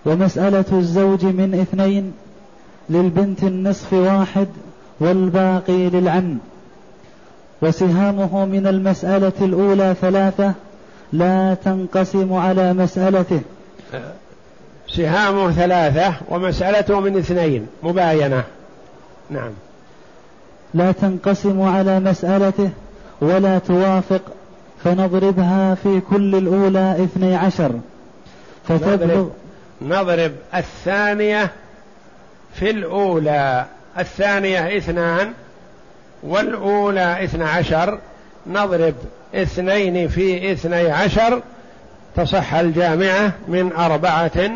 ومسألة 0.06 0.64
الزوج 0.72 1.24
من 1.24 1.54
اثنين 1.54 2.12
للبنت 2.90 3.42
النصف 3.42 3.92
واحد 3.92 4.48
والباقي 5.00 5.90
للعم. 5.90 6.38
وسهامه 7.62 8.44
من 8.44 8.66
المسألة 8.66 9.32
الأولى 9.40 9.94
ثلاثة 10.00 10.54
لا 11.12 11.54
تنقسم 11.54 12.32
على 12.32 12.72
مسألته. 12.72 13.40
سهامه 14.88 15.52
ثلاثة 15.52 16.14
ومسألته 16.28 17.00
من 17.00 17.18
اثنين 17.18 17.66
مباينة. 17.82 18.44
نعم. 19.30 19.50
لا 20.74 20.92
تنقسم 20.92 21.62
على 21.62 22.00
مسألته 22.00 22.70
ولا 23.20 23.58
توافق 23.58 24.22
فنضربها 24.84 25.74
في 25.74 26.00
كل 26.10 26.34
الأولى 26.34 27.04
اثني 27.04 27.36
عشر. 27.36 27.72
فتبلغ 28.68 29.28
نضرب 29.82 30.32
الثانية 30.54 31.50
في 32.54 32.70
الأولى. 32.70 33.66
الثانية 33.98 34.76
اثنان 34.76 35.32
والأولى 36.22 37.24
اثنى 37.24 37.44
عشر. 37.44 37.98
نضرب 38.46 38.94
اثنين 39.34 40.08
في 40.08 40.52
اثني 40.52 40.90
عشر 40.90 41.42
تصح 42.16 42.54
الجامعة 42.54 43.32
من 43.48 43.72
أربعة 43.72 44.50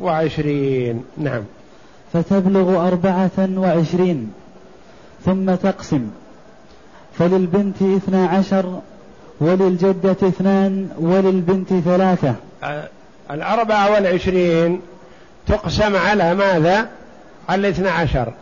وعشرين. 0.00 1.04
نعم. 1.18 1.42
فتبلغ 2.12 2.86
أربعة 2.88 3.58
وعشرين. 3.58 4.32
ثم 5.24 5.54
تقسم. 5.54 6.10
فللبنت 7.18 7.82
اثنى 7.82 8.26
عشر 8.26 8.80
وللجدة 9.40 10.10
اثنان 10.10 10.88
وللبنت 10.98 11.68
ثلاثة. 11.68 12.34
الأربعة 13.30 13.92
والعشرين 13.92 14.80
تقسم 15.46 15.96
على 15.96 16.34
ماذا؟ 16.34 16.88
على 17.48 17.60
الاثنى 17.60 17.88
عشر. 17.88 18.32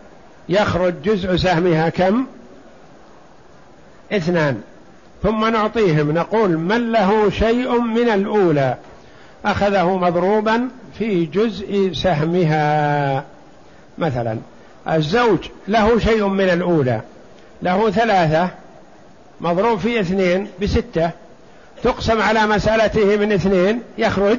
يخرج 0.48 0.94
جزء 1.04 1.36
سهمها 1.36 1.88
كم؟ 1.88 2.26
اثنان. 4.12 4.60
ثم 5.22 5.46
نعطيهم 5.46 6.12
نقول 6.12 6.58
من 6.58 6.92
له 6.92 7.30
شيء 7.30 7.80
من 7.80 8.08
الأولى؟ 8.08 8.76
أخذه 9.44 9.96
مضروبا 9.96 10.68
في 10.98 11.26
جزء 11.26 11.92
سهمها. 11.92 13.24
مثلا 13.98 14.38
الزوج 14.88 15.38
له 15.68 15.98
شيء 15.98 16.26
من 16.26 16.48
الأولى 16.48 17.00
له 17.62 17.90
ثلاثة 17.90 18.50
مضروب 19.40 19.78
في 19.78 20.00
اثنين 20.00 20.48
بستة 20.62 21.10
تقسم 21.82 22.22
على 22.22 22.46
مسألته 22.46 23.16
من 23.16 23.32
اثنين 23.32 23.82
يخرج 23.98 24.38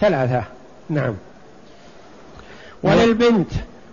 ثلاثة. 0.00 0.44
نعم. 0.90 1.14
وللبنت 2.82 3.50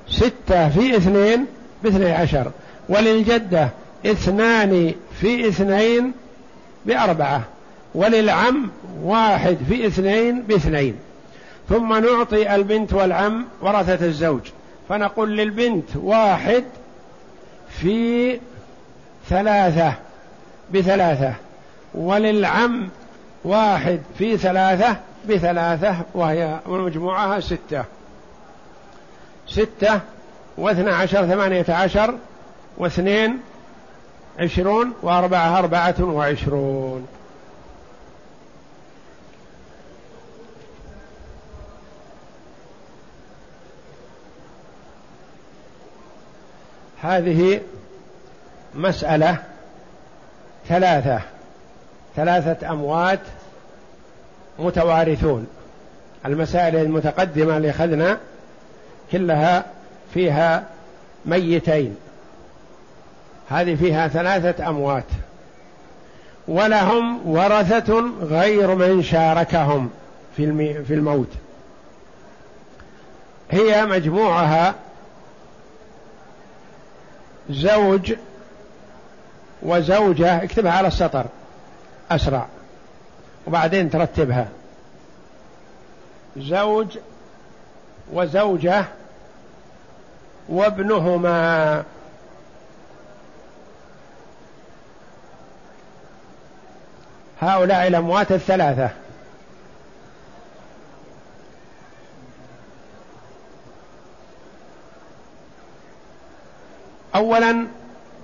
ستة 0.10 0.70
في 0.70 0.98
اثنين 0.98 1.46
باثني 1.84 2.12
عشر 2.12 2.52
وللجدة 2.90 3.70
اثنان 4.06 4.94
في 5.22 5.48
اثنين 5.48 6.12
بأربعة 6.86 7.44
وللعم 7.96 8.70
واحد 9.04 9.58
في 9.70 9.88
اثنين 9.88 10.42
باثنين. 10.42 10.96
ثم 11.70 11.94
نعطي 11.94 12.56
البنت 12.56 12.94
والعم 12.94 13.46
ورثة 13.62 14.06
الزوج. 14.06 14.42
فنقول 14.90 15.38
للبنت 15.38 15.90
واحد 15.96 16.64
في 17.70 18.40
ثلاثة 19.30 19.94
بثلاثة. 20.74 21.34
وللعم 21.94 22.90
واحد 23.44 24.02
في 24.18 24.38
ثلاثة 24.38 24.98
بثلاثة 25.30 25.96
وهي 26.14 26.60
مجموعها 26.68 27.40
ستة. 27.40 27.84
ستة 29.48 30.00
واثنى 30.58 30.90
عشر 30.90 31.26
ثمانية 31.26 31.66
عشر 31.70 32.16
واثنين 32.78 33.40
عشرون 34.40 34.94
وأربعة 35.02 35.60
أربعة 35.60 35.96
وعشرون. 36.00 37.08
هذه 47.06 47.62
مسألة 48.76 49.38
ثلاثة 50.68 51.20
ثلاثة 52.16 52.72
أموات 52.72 53.20
متوارثون. 54.60 55.48
المسائل 56.26 56.76
المتقدمة 56.76 57.58
اللي 57.58 57.70
أخذنا 57.70 58.18
كلها 59.12 59.66
فيها 60.14 60.64
ميتين. 61.26 61.96
هذه 63.50 63.76
فيها 63.76 64.08
ثلاثة 64.08 64.70
أموات. 64.70 65.04
ولهم 66.48 67.30
ورثة 67.30 68.04
غير 68.22 68.76
من 68.76 69.04
شاركهم 69.04 69.90
في 70.38 70.94
الموت. 70.94 71.30
زوج 77.50 78.14
وزوجة 79.62 80.44
اكتبها 80.44 80.72
على 80.72 80.88
السطر 80.88 81.26
أسرع. 82.12 82.46
وبعدين 83.48 83.90
ترتبها. 83.90 84.48
زوج 86.38 86.98
وزوجة 88.14 88.86
وابنهما. 90.50 91.84
هؤلاء 97.42 97.88
الأموات 97.88 98.32
الثلاثة. 98.32 98.90
أولا 107.16 107.68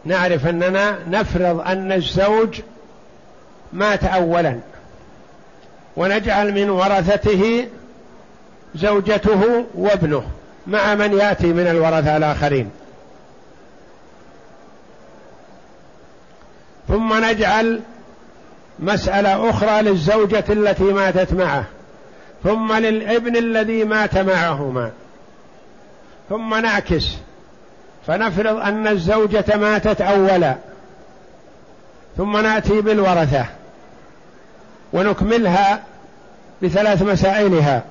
نعرف 0.05 0.47
أننا 0.47 0.99
نفرض 1.07 1.59
أن 1.59 1.91
الزوج 1.91 2.61
مات 3.73 4.03
أولا 4.03 4.59
ونجعل 5.97 6.53
من 6.53 6.69
ورثته 6.69 7.67
زوجته 8.75 9.65
وابنه 9.75 10.23
مع 10.67 10.95
من 10.95 11.17
يأتي 11.17 11.47
من 11.47 11.67
الورثة 11.67 12.17
الآخرين. 12.17 12.69
ثم 16.87 17.25
نجعل 17.25 17.81
مسألة 18.79 19.49
أخرى 19.49 19.81
للزوجة 19.81 20.43
التي 20.49 20.83
ماتت 20.83 21.33
معه 21.33 21.65
ثم 22.43 22.73
للابن 22.73 23.35
الذي 23.35 23.83
مات 23.83 24.17
معهما 24.17 24.91
ثم 26.29 26.55
نعكس 26.55 27.07
فنفرض 28.07 28.57
أن 28.57 28.87
الزوجة 28.87 29.57
ماتت 29.57 30.01
أولا 30.01 30.55
ثم 32.17 32.37
نأتي 32.37 32.81
بالورثة 32.81 33.45
ونكملها 34.93 35.79
بثلاث 36.61 37.01
مسائلها. 37.01 37.83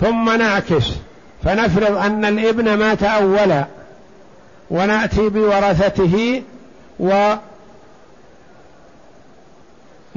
ثم 0.00 0.36
نعكس 0.38 0.92
فنفرض 1.44 1.96
أن 1.96 2.24
الابن 2.24 2.74
مات 2.74 3.02
أولا 3.02 3.64
ونأتي 4.70 5.28
بورثته 5.28 6.42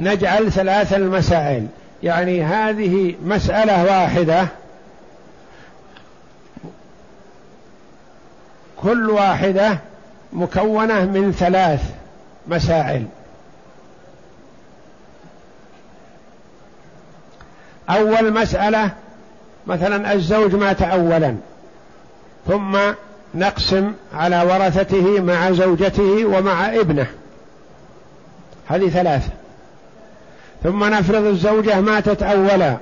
ونجعل 0.00 0.52
ثلاث 0.52 0.92
المسائل. 0.92 1.66
يعني 2.02 2.42
هذه 2.44 3.14
مسألة 3.24 3.84
واحدة. 3.84 4.46
كل 8.82 9.10
واحدة 9.10 9.78
مكونة 10.32 11.04
من 11.04 11.32
ثلاث 11.32 11.82
مسائل. 12.48 13.06
أول 17.90 18.32
مسألة 18.32 18.90
مثلا 19.66 20.12
الزوج 20.12 20.54
مات 20.54 20.82
أولا 20.82 21.36
ثم 22.48 22.78
نقسم 23.34 23.92
على 24.14 24.42
ورثته 24.42 25.20
مع 25.20 25.50
زوجته 25.50 26.24
ومع 26.24 26.74
ابنه. 26.74 27.06
هذه 28.68 28.88
ثلاثة. 28.88 29.30
ثم 30.62 30.84
نفرض 30.84 31.24
الزوجة 31.24 31.80
ماتت 31.80 32.22
أولا 32.22 32.76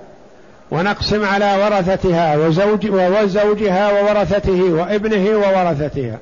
ونقسم 0.70 1.24
على 1.24 1.64
ورثتها 1.64 2.36
وزوج 2.36 2.90
وزوجها 2.90 4.02
وورثته 4.02 4.62
وابنه 4.62 5.30
وورثتها. 5.38 6.18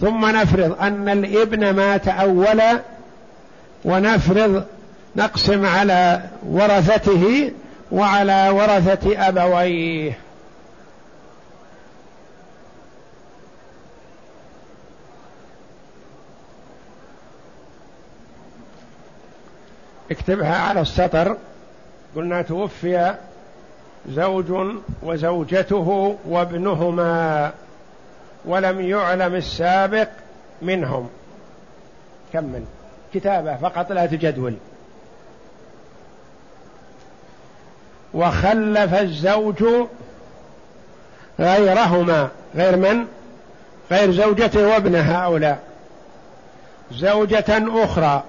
ثم 0.00 0.26
نفرض 0.26 0.82
أن 0.82 1.08
الابن 1.08 1.70
مات 1.70 2.08
أولا 2.08 2.80
ونفرض 3.84 4.64
نقسم 5.16 5.66
على 5.66 6.22
ورثته 6.48 7.52
وعلى 7.92 8.48
ورثة 8.50 9.28
أبويه. 9.28 10.18
اكتبها 20.10 20.56
على 20.56 20.80
السطر. 20.80 21.36
قلنا 22.16 22.42
توفي 22.42 23.14
زوج 24.08 24.76
وزوجته 25.02 26.18
وابنهما 26.28 27.52
ولم 28.44 28.80
يعلم 28.80 29.34
السابق 29.34 30.08
منهم. 30.62 31.08
كمل 32.32 32.62
كتابة 33.14 33.56
فقط 33.56 33.92
لا 33.92 34.06
تجدول. 34.06 34.54
وخلف 38.14 38.94
الزوج 38.94 39.64
غيرهما. 41.40 42.28
غير 42.54 42.76
من؟ 42.76 43.06
غير 43.90 44.12
زوجته 44.12 44.68
وابن 44.68 44.96
هؤلاء. 44.96 45.58
زوجة 46.92 47.84
أخرى. 47.84 48.22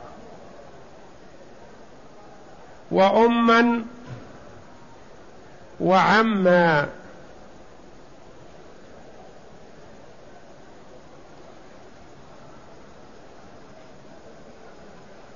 وأما 2.94 3.86
وعما 5.80 6.90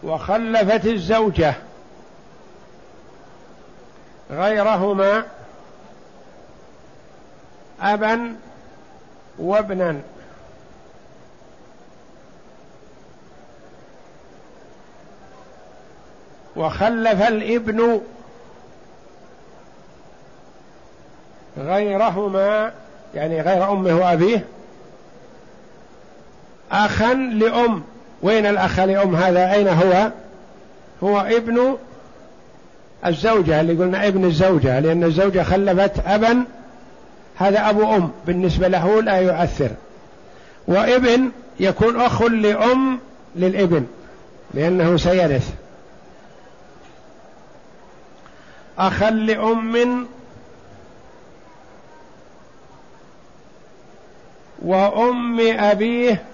وخلفت 0.04 0.86
الزوجة 0.86 1.54
غيرهما 4.32 5.26
أبا 7.82 8.36
وابنا 9.40 10.02
وخلف 16.58 17.28
الابن 17.28 18.02
غيرهما 21.58 22.72
يعني 23.16 23.42
غير 23.42 23.72
أمه 23.72 23.96
وأبيه 23.96 24.46
اخا 26.72 27.14
لأم. 27.14 27.84
وين 28.22 28.46
الأخ 28.46 28.80
لأم 28.80 29.16
هذا؟ 29.16 29.54
أين 29.54 29.68
هو؟ 29.68 30.12
هو 31.04 31.20
ابن 31.20 31.78
الزوجة 33.06 33.62
اللي 33.62 33.74
قلنا 33.74 34.08
ابن 34.08 34.26
الزوجة 34.26 34.80
لأن 34.80 35.04
الزوجة 35.04 35.44
خلفت 35.44 36.08
أبا. 36.08 36.44
هذا 37.36 37.70
أبو 37.70 37.96
أم 37.96 38.12
بالنسبة 38.28 38.68
له 38.68 39.02
لا 39.02 39.16
يؤثر. 39.16 39.70
وابن 40.68 41.32
يكون 41.60 42.02
أخ 42.02 42.22
لأم 42.22 43.00
للابن 43.36 43.86
لأنه 44.54 44.98
سيرث. 44.98 45.54
أخا 48.78 49.10
لأم 49.10 50.08
وأم 54.62 55.40
أبيه 55.40 56.26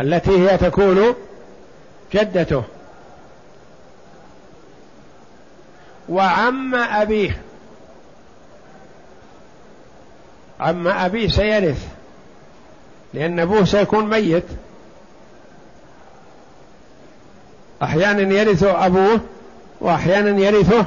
التي 0.00 0.50
هي 0.50 0.58
تكون 0.58 1.14
جدته 2.14 2.64
وعم 6.08 6.74
أبيه. 6.74 7.42
عم 10.60 10.88
أبيه 10.88 11.28
سيرث 11.28 11.88
لأن 13.14 13.40
أبوه 13.40 13.64
سيكون 13.64 14.10
ميت. 14.10 14.44
أحيانا 17.82 18.34
يرث 18.34 18.64
أبوه 18.64 19.20
وأحيانا 19.80 20.40
يرثه 20.40 20.86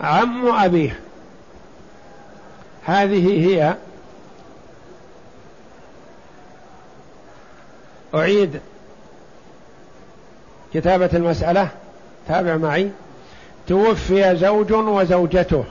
عم 0.00 0.48
أبيه. 0.48 1.00
هذه 2.84 3.46
هي 3.46 3.74
أعيد 8.14 8.60
كتابة 10.74 11.10
المسألة. 11.12 11.68
تابع 12.28 12.56
معي. 12.56 12.90
توفي 13.68 14.36
زوج 14.36 14.72
وزوجته 14.72 15.64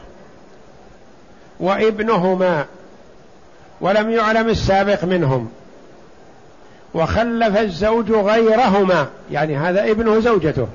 وابنهما 1.59 2.65
ولم 3.81 4.11
يعلم 4.11 4.49
السابق 4.49 5.05
منهم. 5.05 5.51
وخلف 6.93 7.57
الزوج 7.57 8.11
غيرهما. 8.11 9.07
يعني 9.31 9.57
هذا 9.57 9.91
ابنه 9.91 10.19
زوجته 10.19 10.67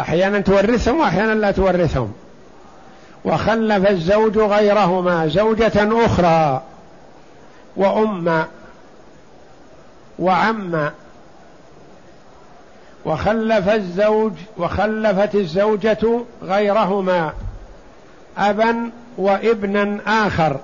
أحيانا 0.00 0.40
تورثهم 0.40 1.00
وأحيانا 1.00 1.32
لا 1.32 1.50
تورثهم. 1.50 2.12
وخلف 3.24 3.90
الزوج 3.90 4.38
غيرهما 4.38 5.26
زوجة 5.26 6.04
أخرى. 6.06 6.62
وأم 7.76 8.44
وعم. 10.18 10.90
وخلف 13.04 13.68
الزوج 13.68 14.32
وخلفت 14.58 15.34
الزوجة 15.34 16.20
غيرهما 16.42 17.32
أبا 18.38 18.90
وابنا 19.18 19.98
آخر. 20.06 20.60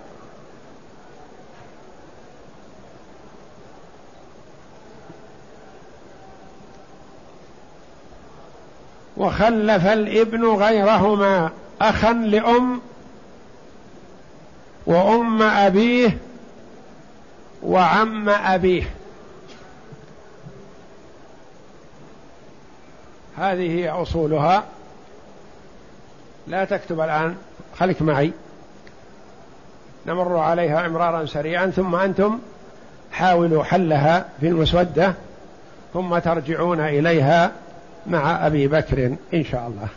وخلف 9.21 9.87
الابن 9.87 10.47
غيرهما 10.47 11.51
أخا 11.81 12.13
لأم 12.13 12.81
وأم 14.87 15.43
أبيه 15.43 16.19
وعم 17.63 18.29
أبيه. 18.29 18.83
هذه 23.39 23.79
هي 23.79 23.91
أصولها. 23.91 24.65
لا 26.47 26.65
تكتب 26.65 27.01
الآن 27.01 27.37
خليك 27.79 28.03
معي. 28.03 28.33
نمر 30.07 30.37
عليها 30.37 30.87
إمرارا 30.87 31.27
سريعا 31.27 31.67
ثم 31.67 31.95
أنتم 31.95 32.39
حاولوا 33.13 33.65
حلها 33.65 34.29
في 34.41 34.49
المسودة 34.49 35.15
ثم 35.93 36.19
ترجعون 36.19 36.81
إليها. 36.81 37.53
مع 38.11 38.47
أبي 38.47 38.69
بكر 38.69 39.17
إن 39.35 39.45
شاء 39.45 39.67
الله. 39.67 39.89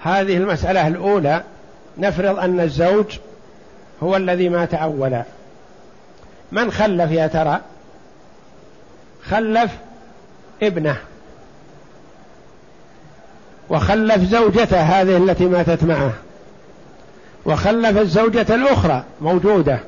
هذه 0.00 0.36
المسألة 0.36 0.86
الأولى. 0.86 1.42
نفرض 1.98 2.38
أن 2.38 2.60
الزوج 2.60 3.18
هو 4.02 4.16
الذي 4.16 4.48
مات 4.48 4.74
أولا. 4.74 5.22
من 6.52 6.70
خلف 6.70 7.10
يا 7.10 7.26
ترى؟ 7.26 7.60
خلف 9.24 9.72
ابنه. 10.62 10.96
وخلف 13.70 14.30
زوجته 14.30 14.80
هذه 14.80 15.16
التي 15.16 15.46
ماتت 15.46 15.84
معه. 15.84 16.12
وخلف 17.46 17.98
الزوجة 17.98 18.54
الأخرى 18.54 19.04
موجودة. 19.20 19.78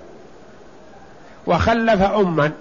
وخلف 1.47 2.03
أما. 2.03 2.53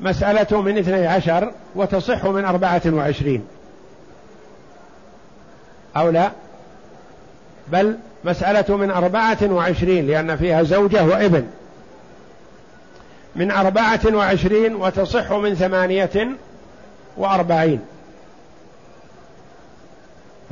مسألة 0.00 0.62
من 0.62 0.78
اثني 0.78 1.06
عشر 1.06 1.52
وتصح 1.74 2.24
من 2.24 2.44
أربعة 2.44 2.82
وعشرين. 2.86 3.44
أو 5.96 6.10
لا؟ 6.10 6.30
بل 7.68 7.96
مسألة 8.24 8.76
من 8.76 8.90
أربعة 8.90 9.38
وعشرين 9.42 10.06
لأن 10.06 10.36
فيها 10.36 10.62
زوجة 10.62 11.04
وابن. 11.04 11.46
من 13.36 13.50
أربعة 13.50 14.00
وعشرين 14.14 14.76
وتصح 14.76 15.32
من 15.32 15.54
ثمانية 15.54 16.28
وأربعين. 17.16 17.80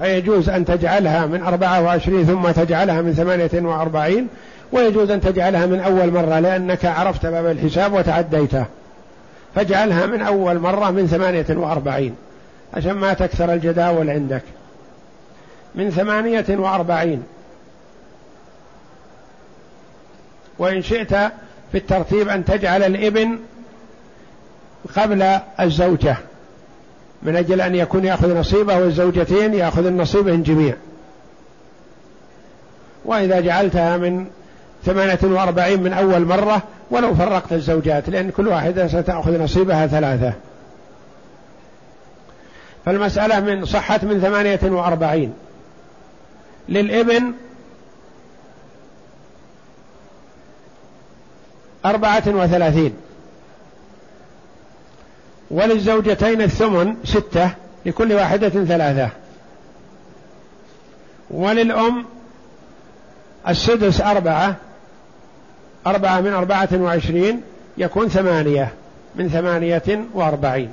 فيجوز 0.01 0.49
أن 0.49 0.65
تجعلها 0.65 1.27
من 1.27 1.43
أربعة 1.43 1.83
وعشرين 1.83 2.25
ثم 2.25 2.51
تجعلها 2.51 3.01
من 3.01 3.13
ثمانية 3.13 3.69
وأربعين 3.69 4.29
ويجوز 4.73 5.11
أن 5.11 5.21
تجعلها 5.21 5.67
من 5.67 5.81
أول 5.81 6.13
مرة 6.13 6.39
لأنك 6.39 6.85
عرفت 6.85 7.27
باب 7.27 7.47
الحساب 7.47 7.93
وتعديته. 7.93 8.65
فاجعلها 9.55 10.07
من 10.07 10.23
أول 10.23 10.59
مرة 10.59 10.91
من 10.91 11.07
ثمانية 11.07 11.47
وأربعين 11.51 12.15
عشان 12.75 12.93
ما 12.93 13.13
تكثر 13.13 13.53
الجداول 13.53 14.11
عندك. 14.11 14.43
من 15.75 15.91
ثمانية 15.91 16.47
وأربعين. 16.49 17.23
وإن 20.59 20.83
شئت 20.83 21.15
في 21.73 21.79
الترتيب 21.79 22.29
أن 22.29 22.45
تجعل 22.45 22.83
الإبن 22.83 23.39
قبل 24.97 25.39
الزوجة 25.61 26.17
من 27.23 27.37
أجل 27.37 27.61
أن 27.61 27.75
يكون 27.75 28.05
يأخذ 28.05 28.39
نصيبه 28.39 28.79
والزوجتين 28.79 29.55
يأخذ 29.55 29.87
النصيب 29.87 30.43
جميع 30.43 30.75
وإذا 33.05 33.41
جعلتها 33.41 33.97
من 33.97 34.27
ثمانية 34.85 35.19
وأربعين 35.23 35.83
من 35.83 35.93
أول 35.93 36.25
مرة 36.25 36.63
ولو 36.91 37.15
فرقت 37.15 37.53
الزوجات 37.53 38.09
لأن 38.09 38.31
كل 38.31 38.49
واحدة 38.49 38.89
ستأخذ 38.89 39.43
نصيبها 39.43 39.87
ثلاثة. 39.87 40.33
فالمسألة 42.85 43.41
من 43.41 43.65
صحت 43.65 44.05
من 44.05 44.21
ثمانية 44.21 44.61
وأربعين. 44.63 45.35
للإبن 46.69 47.33
أربعة 51.85 52.23
وثلاثين. 52.27 52.95
وللزوجتين 55.51 56.43
الثمن 56.43 56.97
ستة 57.05 57.51
لكل 57.87 58.13
واحدة 58.13 58.49
ثلاثة. 58.49 59.09
وللأم 61.31 62.05
السدس 63.49 64.01
أربعة. 64.01 64.57
أربعة 65.91 66.21
من 66.21 66.33
أربعة 66.33 66.69
وعشرين 66.73 67.43
يكون 67.79 68.09
ثمانية 68.09 68.73
من 69.15 69.29
ثمانية 69.29 70.05
وأربعين. 70.15 70.73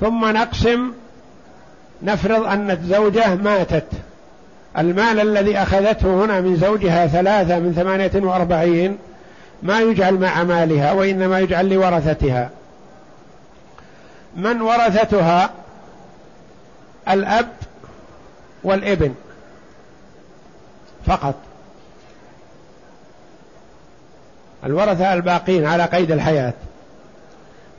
ثم 0.00 0.24
نقسم 0.24 0.92
نفرض 2.02 2.46
أن 2.46 2.70
الزوجة 2.70 3.34
ماتت. 3.34 3.86
المال 4.78 5.20
الذي 5.20 5.58
أخذته 5.58 6.24
هنا 6.24 6.40
من 6.40 6.56
زوجها 6.56 7.06
ثلاثة 7.06 7.58
من 7.58 7.72
ثمانية 7.72 8.10
وأربعين 8.14 8.98
ما 9.62 9.80
يجعل 9.80 10.14
مع 10.14 10.42
مالها 10.42 10.92
وإنما 10.92 11.40
يجعل 11.40 11.68
لورثتها. 11.68 12.50
من 14.36 14.62
ورثتها؟ 14.62 15.50
الأب 17.08 17.48
والابن. 18.64 19.14
فقط. 21.06 21.34
الورثة 24.64 25.14
الباقين 25.14 25.66
على 25.66 25.84
قيد 25.84 26.10
الحياة. 26.10 26.52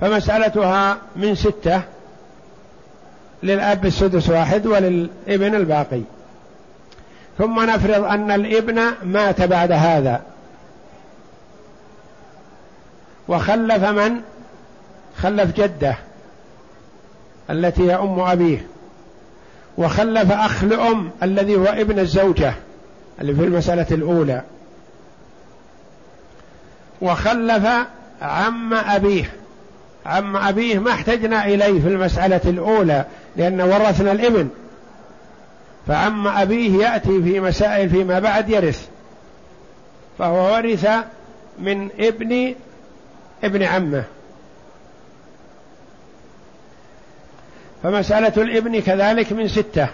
فمسألتها 0.02 0.98
من 1.16 1.36
ستة 1.36 1.82
للأب 3.44 3.86
السدس 3.86 4.30
واحد 4.30 4.68
وللابن 4.68 5.56
الباقي. 5.56 6.02
ثم 7.38 7.60
نفرض 7.60 8.04
أن 8.04 8.32
الابن 8.32 8.82
مات 9.04 9.42
بعد 9.42 9.72
هذا. 9.72 10.22
وخلف 13.28 13.84
من؟ 13.84 14.22
خلف 15.18 15.56
جده 15.56 15.96
التي 17.50 17.92
هي 17.92 17.96
أم 17.96 18.20
أبيه. 18.20 18.68
وخلف 19.78 20.32
أخ 20.32 20.64
لأم 20.64 21.12
الذي 21.24 21.56
هو 21.56 21.66
ابن 21.66 22.00
الزوجة. 22.00 22.54
اللي 23.22 23.36
في 23.36 23.44
المسألة 23.44 23.86
الأولى. 23.92 24.42
وخلف 27.02 27.68
عم 28.22 28.74
أبيه. 28.74 29.34
عم 30.06 30.38
أبيه 30.38 30.80
ما 30.80 30.92
احتجنا 30.92 31.46
إليه 31.46 31.82
في 31.82 31.88
المسألة 31.88 32.42
الأولى 32.46 33.06
لأن 33.36 33.62
ورثنا 33.62 34.12
الإبن. 34.12 34.50
فعم 35.88 36.28
أبيه 36.28 36.84
يأتي 36.86 37.24
في 37.24 37.40
مسائل 37.40 37.90
فيما 37.90 38.20
بعد 38.20 38.50
يرث. 38.50 38.88
فهو 40.20 40.56
ورث 40.56 40.88
من 41.60 41.90
ابن 42.00 42.56
ابن 43.44 43.64
عمه. 43.64 44.04
فمسألة 47.84 48.34
الإبن 48.38 48.80
كذلك 48.80 49.34
من 49.34 49.48
ستة. 49.48 49.88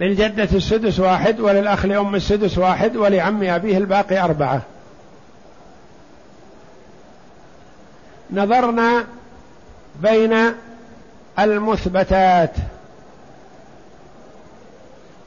للجدة 0.00 0.48
السدس 0.52 1.00
واحد 1.00 1.40
وللأخ 1.40 1.86
لأم 1.86 2.14
السدس 2.14 2.58
واحد 2.58 2.96
ولعم 2.96 3.42
أبيه 3.42 3.78
الباقي 3.78 4.18
أربعة. 4.18 4.62
نظرنا 8.30 9.04
بين 10.02 10.36
المثبتات. 11.38 12.50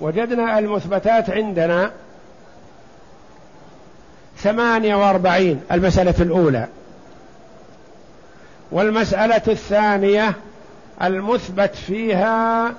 وجدنا 0.01 0.59
المثبتات 0.59 1.29
عندنا 1.29 1.91
ثمانية 4.37 4.95
وأربعين 4.95 5.61
المسألة 5.71 6.15
الأولى. 6.19 6.67
والمسألة 8.71 9.41
الثانية 9.47 10.33
المثبت 11.01 11.75
فيها 11.75 12.73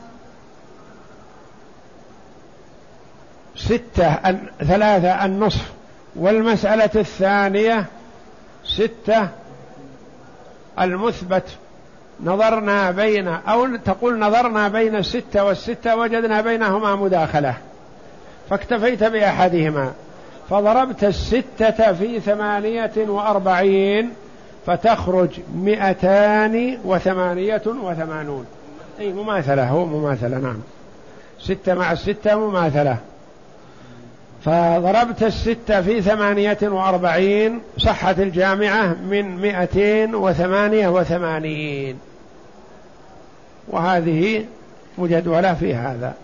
ستة 3.57 4.15
ثلاثة 4.59 5.25
النصف. 5.25 5.73
والمسألة 6.17 6.91
الثانية 6.97 7.85
ستة 8.65 9.29
المثبت. 10.81 11.43
نظرنا 12.25 12.91
بين 12.91 13.29
أو 13.29 13.77
تقول 13.77 14.19
نظرنا 14.19 14.69
بين 14.69 14.97
الستة 14.97 15.45
والستة 15.45 15.97
وجدنا 15.97 16.41
بينهما 16.41 16.97
مداخلة. 16.97 17.55
فاكتفيت 18.51 19.05
بأحدهما. 19.05 19.93
فضربت 20.51 21.05
الستة 21.05 21.93
في 21.93 22.21
ثمانية 22.21 22.93
وأربعين 22.97 24.11
فتخرج 24.67 25.31
مئتان 25.55 26.79
وثمانية 26.85 27.63
وثمانون. 27.67 28.47
أي 29.01 29.13
مماثلة 29.13 29.69
هو 29.69 29.87
مماثلة 29.87 30.39
نعم. 30.39 30.59
ستة 31.41 31.75
مع 31.75 31.93
الستة 31.93 32.39
مماثلة. 32.39 32.99
فضربت 34.45 35.23
الستة 35.23 35.83
في 35.83 36.03
ثمانية 36.03 36.59
وأربعين 36.63 37.61
صحت 37.79 38.19
الجامعة 38.19 38.87
من 38.87 39.37
مئتين 39.37 40.15
وثمانية 40.15 40.89
وثمانين. 40.89 41.99
وهذه 43.69 44.45
مجدولة 44.99 45.55
في 45.55 45.75
هذا. 45.75 46.15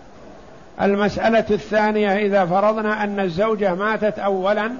المسألة 0.80 1.44
الثانية 1.50 2.16
إذا 2.16 2.46
فرضنا 2.46 3.04
أن 3.04 3.20
الزوجة 3.20 3.74
ماتت 3.74 4.18
أولا 4.18 4.70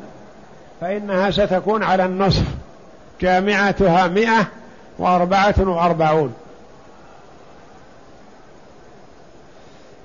فإنها 0.81 1.31
ستكون 1.31 1.83
على 1.83 2.05
النصف. 2.05 2.45
جامعتها 3.21 4.07
مئة 4.07 4.47
وأربعة 4.99 5.55
وأربعون. 5.59 6.35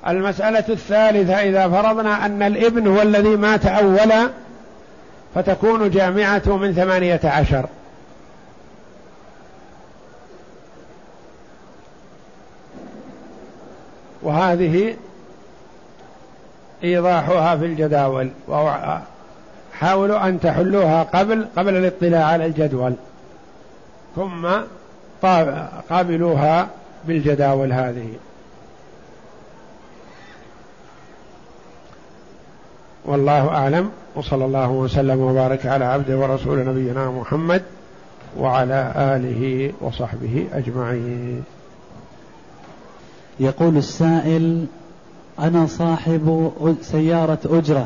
المسألة 0.08 0.64
الثالثة 0.70 1.34
إذا 1.34 1.70
فرضنا 1.70 2.26
أن 2.26 2.42
الإبن 2.42 2.88
هو 2.88 3.02
الذي 3.02 3.36
مات 3.36 3.66
أولا 3.66 4.30
فتكون 5.36 5.90
جامعته 5.90 6.58
من 6.58 6.74
ثمانية 6.74 7.20
عشر. 7.24 7.66
وهذه 14.24 14.96
إيضاحها 16.84 17.58
في 17.58 17.66
الجداول 17.66 18.30
حاولوا 19.74 20.28
أن 20.28 20.40
تحلوها 20.40 21.04
قبل 21.04 21.48
قبل 21.58 21.76
الاطلاع 21.76 22.26
على 22.26 22.46
الجدول 22.46 22.94
ثم 24.16 24.48
قابلوها 25.90 26.68
بالجداول 27.08 27.74
هذه. 27.74 28.10
والله 33.08 33.48
أعلم 33.48 33.90
وصلى 34.16 34.46
الله 34.46 34.72
وسلم 34.72 35.20
وبارك 35.20 35.66
على 35.66 35.86
عبده 35.86 36.18
ورسول 36.18 36.66
نبينا 36.66 37.12
محمد 37.12 37.62
وعلى 38.40 38.94
آله 38.98 39.72
وصحبه 39.82 40.48
أجمعين. 40.54 41.44
يقول 43.40 43.78
السائل 43.78 44.66
أنا 45.40 45.66
صاحب 45.66 46.52
سيارة 46.82 47.40
أجرة 47.46 47.86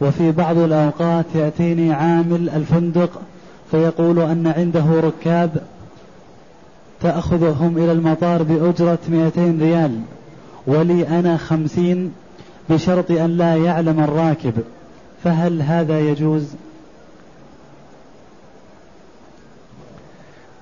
وفي 0.00 0.32
بعض 0.32 0.58
الأوقات 0.58 1.26
يأتيني 1.34 1.92
عامل 1.92 2.48
الفندق 2.48 3.20
فيقول 3.70 4.18
أن 4.18 4.46
عنده 4.46 5.00
ركاب 5.00 5.62
تأخذهم 7.00 7.78
إلى 7.78 7.92
المطار 7.92 8.42
بأجرة 8.42 8.98
200 9.08 9.56
ريال 9.60 10.00
ولي 10.66 11.08
أنا 11.08 11.36
خمسين 11.36 12.12
بشرط 12.70 13.10
أن 13.10 13.36
لا 13.36 13.56
يعلم 13.56 14.00
الراكب 14.04 14.62
فهل 15.24 15.62
هذا 15.62 16.00
يجوز؟ 16.00 16.54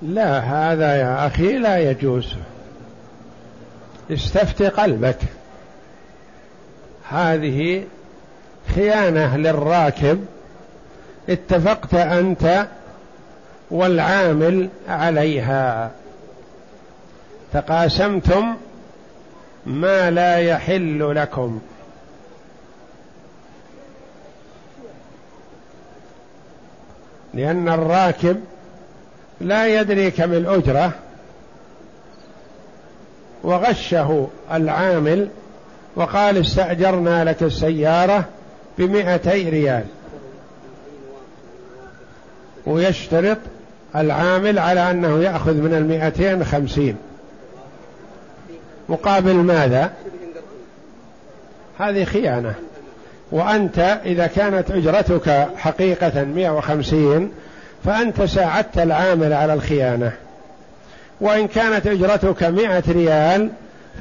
لا 0.01 0.39
هذا 0.39 0.95
يا 0.95 1.27
أخي 1.27 1.57
لا 1.57 1.77
يجوز. 1.77 2.35
استفت 4.11 4.63
قلبك. 4.63 5.19
هذه 7.09 7.83
خيانة 8.75 9.37
للراكب. 9.37 10.25
اتفقت 11.29 11.93
أنت 11.93 12.67
والعامل 13.71 14.69
عليها. 14.89 15.91
تقاسمتم 17.53 18.55
ما 19.65 20.11
لا 20.11 20.37
يحل 20.37 21.15
لكم. 21.15 21.59
لأن 27.37 27.69
الراكب 27.69 28.39
لا 29.41 29.67
يدري 29.81 30.11
كم 30.11 30.33
الأجرة 30.33 30.91
وغشه 33.43 34.27
العامل 34.51 35.27
وقال 35.95 36.37
استأجرنا 36.37 37.23
لك 37.23 37.43
السيارة 37.43 38.25
بمئتي 38.77 39.49
ريال. 39.49 39.83
ويشترط 42.65 43.37
العامل 43.95 44.59
على 44.59 44.91
أنه 44.91 45.19
يأخذ 45.19 45.53
من 45.53 45.73
المئتين 45.73 46.43
خمسين. 46.43 46.97
مقابل 48.89 49.33
ماذا؟ 49.33 49.93
هذه 51.79 52.03
خيانة. 52.03 52.55
وأنت 53.31 53.99
إذا 54.05 54.27
كانت 54.27 54.71
أجرتك 54.71 55.47
حقيقة 55.57 56.23
مئة 56.23 56.49
وخمسين 56.49 57.31
فأنت 57.85 58.21
ساعدت 58.21 58.77
العامل 58.77 59.33
على 59.33 59.53
الخيانة. 59.53 60.11
وإن 61.21 61.47
كانت 61.47 61.87
أجرتك 61.87 62.43
مئة 62.43 62.83
ريال 62.89 63.49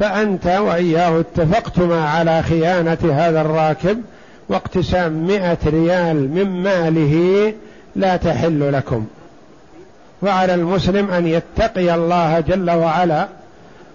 فأنت 0.01 0.47
وإياه 0.47 1.21
اتفقتما 1.21 2.09
على 2.09 2.43
خيانة 2.43 2.99
هذا 3.13 3.41
الراكب 3.41 4.03
واقتسام 4.49 5.27
مئة 5.27 5.59
ريال 5.67 6.17
من 6.35 6.63
ماله 6.63 7.53
لا 7.97 8.17
تحل 8.17 8.73
لكم. 8.73 9.07
وعلى 10.23 10.55
المسلم 10.55 11.11
أن 11.11 11.27
يتقي 11.27 11.95
الله 11.95 12.41
جل 12.41 12.71
وعلا 12.71 13.29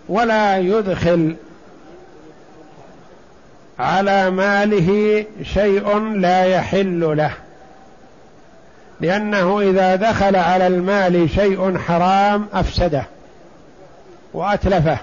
ولا 0.10 0.58
يدخل 0.58 1.36
على 3.82 4.30
ماله 4.32 5.26
شيء 5.44 6.00
لا 6.00 6.46
يحل 6.46 7.18
له. 7.18 7.32
لأنه 9.02 9.60
إذا 9.60 9.96
دخل 9.96 10.36
على 10.36 10.68
المال 10.68 11.30
شيء 11.30 11.78
حرام 11.78 12.48
أفسده 12.54 13.04
وأتلفه 14.34 14.98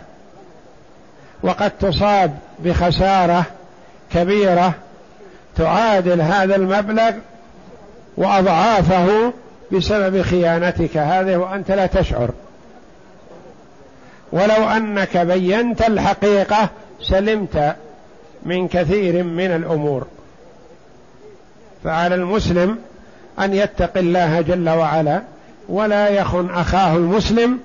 وقد 1.43 1.70
تصاب 1.70 2.39
بخسارة 2.59 3.45
كبيرة 4.12 4.74
تعادل 5.57 6.20
هذا 6.20 6.57
المبلغ 6.57 7.11
وأضعافه 8.16 9.33
بسبب 9.72 10.22
خيانتك. 10.22 10.97
هذه 10.97 11.37
وأنت 11.37 11.70
لا 11.70 11.87
تشعر. 11.87 12.31
ولو 14.33 14.68
أنك 14.76 15.16
بينت 15.16 15.83
الحقيقة 15.83 16.68
سلمت 17.03 17.76
من 18.43 18.68
كثير 18.68 19.24
من 19.24 19.51
الأمور. 19.51 20.07
فعلى 21.84 22.14
المسلم 22.14 22.78
أن 23.39 23.55
يتقي 23.55 24.01
الله 24.01 24.41
جل 24.41 24.68
وعلا 24.68 25.22
ولا 25.68 26.09
يخن 26.09 26.51
أخاه 26.51 26.97
المسلم 26.97 27.59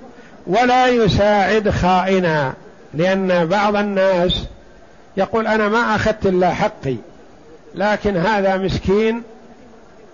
ولا 0.46 0.88
يساعد 0.88 1.70
خائنا. 1.70 2.52
لأن 2.94 3.46
بعض 3.46 3.76
الناس 3.76 4.44
يقول 5.16 5.46
أنا 5.46 5.68
ما 5.68 5.94
أخذت 5.94 6.26
إلا 6.26 6.50
حقي 6.54 6.96
لكن 7.74 8.16
هذا 8.16 8.56
مسكين 8.56 9.22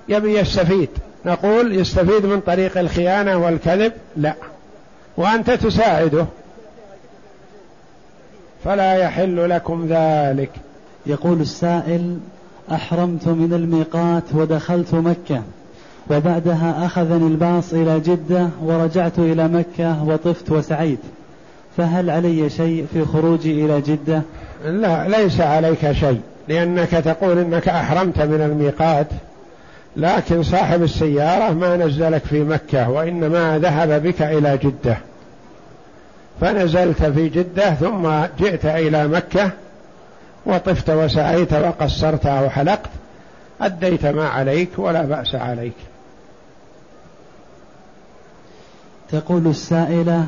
يبي 0.08 0.38
يستفيد. 0.38 0.88
نقول 1.24 1.74
يستفيد 1.74 2.26
من 2.26 2.40
طريق 2.40 2.78
الخيانة 2.78 3.36
والكذب؟ 3.36 3.92
لا. 4.16 4.34
وأنت 5.16 5.50
تساعده. 5.50 6.26
فلا 8.64 8.94
يحل 8.94 9.50
لكم 9.50 9.86
ذلك. 9.88 10.50
يقول 11.06 11.40
السائل 11.40 12.18
أحرمت 12.72 13.28
من 13.28 13.52
الميقات 13.52 14.24
ودخلت 14.34 14.94
مكة 14.94 15.42
وبعدها 16.10 16.86
أخذني 16.86 17.26
الباص 17.26 17.72
إلى 17.72 18.00
جدة 18.00 18.48
ورجعت 18.62 19.18
إلى 19.18 19.48
مكة 19.48 20.04
وطفت 20.04 20.50
وسعيت. 20.50 21.00
فهل 21.76 22.10
علي 22.10 22.50
شيء 22.50 22.86
في 22.92 23.04
خروجي 23.04 23.64
إلى 23.64 23.80
جدة؟ 23.80 24.22
لا 24.64 25.08
ليس 25.08 25.40
عليك 25.40 25.92
شيء 25.92 26.20
لأنك 26.48 26.90
تقول 26.90 27.38
إنك 27.38 27.68
أحرمت 27.68 28.22
من 28.22 28.40
الميقات 28.40 29.06
لكن 29.96 30.42
صاحب 30.42 30.82
السيارة 30.82 31.52
ما 31.52 31.76
نزلك 31.76 32.24
في 32.24 32.44
مكة 32.44 32.90
وإنما 32.90 33.58
ذهب 33.58 34.02
بك 34.02 34.22
إلى 34.22 34.58
جدة. 34.62 34.96
فنزلت 36.40 37.02
في 37.02 37.28
جدة 37.28 37.74
ثم 37.74 38.08
جئت 38.38 38.66
إلى 38.66 39.08
مكة 39.08 39.50
وطفت 40.46 40.90
وسعيت 40.90 41.52
وقصرت 41.52 42.26
أو 42.26 42.50
حلقت 42.50 42.90
أديت 43.60 44.06
ما 44.06 44.28
عليك 44.28 44.68
ولا 44.78 45.02
بأس 45.02 45.34
عليك 45.34 45.74
تقول 49.12 49.46
السائلة 49.46 50.26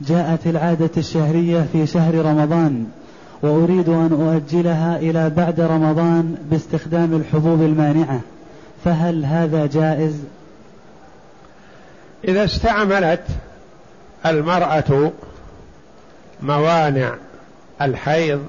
جاءت 0.00 0.46
العادة 0.46 0.90
الشهرية 0.96 1.66
في 1.72 1.86
شهر 1.86 2.14
رمضان 2.14 2.86
وأريد 3.42 3.88
أن 3.88 4.12
أؤجلها 4.12 4.96
إلى 4.96 5.30
بعد 5.30 5.60
رمضان 5.60 6.36
باستخدام 6.50 7.14
الحبوب 7.14 7.62
المانعة 7.62 8.20
فهل 8.84 9.24
هذا 9.24 9.66
جائز؟ 9.66 10.14
إذا 12.28 12.44
استعملت 12.44 13.22
المرأة 14.30 15.12
موانع 16.42 17.14
الحيض 17.82 18.46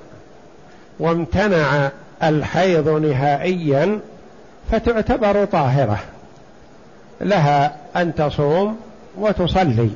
وامتنع 1.00 1.90
الحيض 2.24 2.90
نهائيا 2.90 4.00
فتعتبر 4.72 5.46
طاهرة. 5.46 6.00
لها 7.22 7.76
أن 7.96 8.16
تصوم 8.16 8.78
وتصلي. 9.18 9.90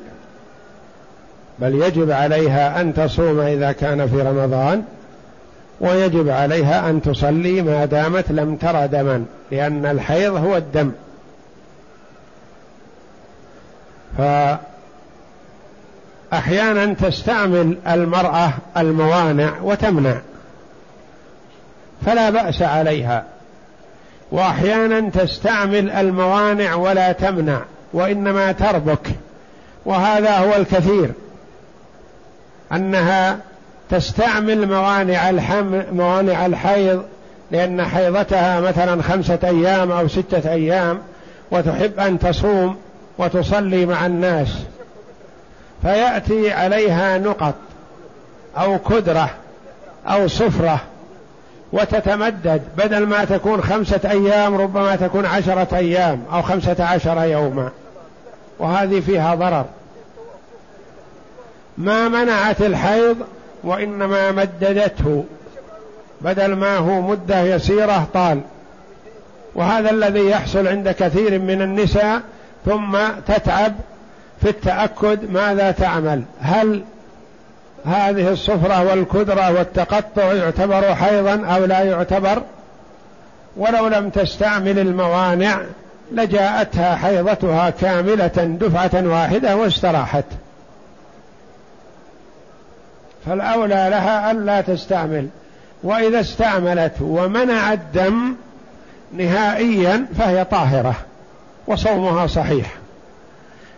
بل 1.60 1.82
يجب 1.82 2.12
عليها 2.12 2.82
أن 2.82 2.94
تصوم 2.94 3.40
إذا 3.40 3.72
كان 3.72 4.08
في 4.08 4.22
رمضان 4.22 4.84
ويجب 5.82 6.30
عليها 6.30 6.90
أن 6.90 7.02
تصلي 7.02 7.62
ما 7.62 7.86
دامت 7.86 8.32
لم 8.32 8.56
ترى 8.56 8.88
دما 8.88 9.26
لأن 9.52 9.86
الحيض 9.86 10.36
هو 10.36 10.58
الدم. 10.58 10.92
فأحيانا 16.34 16.94
تستعمل 16.94 17.78
المرأة 17.88 18.54
الموانع 18.78 19.54
وتمنع. 19.62 20.16
فلا 22.06 22.30
بأس 22.30 22.62
عليها. 22.62 23.24
وأحيانا 24.32 25.10
تستعمل 25.10 25.90
الموانع 25.90 26.76
ولا 26.76 27.12
تمنع 27.12 27.62
وإنما 27.94 28.52
تربك. 28.52 29.08
وهذا 29.86 30.38
هو 30.38 30.56
الكثير. 30.56 31.12
أنها 32.72 33.38
تستعمل 33.90 34.68
موانع 34.68 35.30
الحم 35.30 35.82
موانع 35.92 36.46
الحيض 36.46 37.04
لأن 37.52 37.86
حيضتها 37.86 38.60
مثلا 38.60 39.04
خمسة 39.04 39.40
أيام 39.44 39.92
أو 39.92 40.08
ستة 40.08 40.52
أيام 40.52 41.00
وتحب 41.52 42.00
أن 42.00 42.20
تصوم 42.20 42.78
وتصلي 43.18 43.86
مع 43.86 44.06
الناس. 44.06 44.48
فيأتي 45.84 46.52
عليها 46.52 47.18
نقط 47.18 47.54
أو 48.58 48.80
كدرة 48.80 49.30
أو 50.08 50.28
صفرة 50.28 50.80
وتتمدد 51.74 52.62
بدل 52.78 53.06
ما 53.06 53.26
تكون 53.26 53.62
خمسة 53.62 54.00
أيام 54.06 54.56
ربما 54.56 54.96
تكون 54.96 55.26
عشرة 55.26 55.68
أيام 55.76 56.24
أو 56.34 56.42
خمسة 56.42 56.86
عشر 56.86 57.24
يوما. 57.24 57.70
وهذه 58.60 59.00
فيها 59.00 59.36
ضرر. 59.36 59.66
ما 61.78 62.08
منعت 62.08 62.62
الحيض 62.62 63.18
وإنما 63.64 64.32
مددته. 64.32 65.24
بدل 66.22 66.54
ما 66.54 66.78
هو 66.78 67.02
مدة 67.02 67.42
يسيرة 67.42 68.08
طال. 68.14 68.42
وهذا 69.56 69.92
الذي 69.92 70.30
يحصل 70.30 70.68
عند 70.68 70.90
كثير 70.90 71.40
من 71.40 71.62
النساء 71.62 72.22
ثم 72.66 72.98
تتعب 73.28 73.74
في 74.44 74.50
التأكد 74.50 75.32
ماذا 75.32 75.72
تعمل. 75.72 76.24
هل 76.42 76.84
هذه 77.86 78.32
الصفرة 78.32 78.84
والكدرة 78.84 79.52
والتقطع 79.52 80.34
يعتبر 80.34 80.96
حيضا 80.96 81.46
أو 81.46 81.66
لا 81.66 81.84
يعتبر؟ 81.84 82.42
ولو 83.58 83.88
لم 83.88 84.10
تستعمل 84.10 84.80
الموانع 84.80 85.62
لجاءتها 86.12 86.96
حيضتها 86.96 87.70
كاملة 87.70 88.58
دفعة 88.62 89.08
واحدة 89.08 89.56
واستراحت. 89.56 90.26
فالأولى 93.26 93.88
لها 93.90 94.32
ألا 94.32 94.62
تستعمل. 94.62 95.28
وإذا 95.84 96.20
استعملت 96.20 96.94
ومنع 97.02 97.74
الدم 97.74 98.36
نهائيا 99.14 100.06
فهي 100.18 100.46
طاهرة 100.46 100.96
وصومها 101.68 102.28
صحيح. 102.28 102.83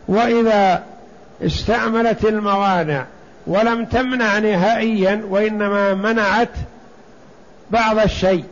وإذا 0.08 0.84
استعملت 1.41 2.26
الموانع 2.26 3.06
ولم 3.47 3.86
تمنع 3.86 4.39
نهائيا 4.39 5.22
وإنما 5.30 5.93
منعت 5.93 6.49
بعض 7.72 7.99
الشيء 7.99 8.43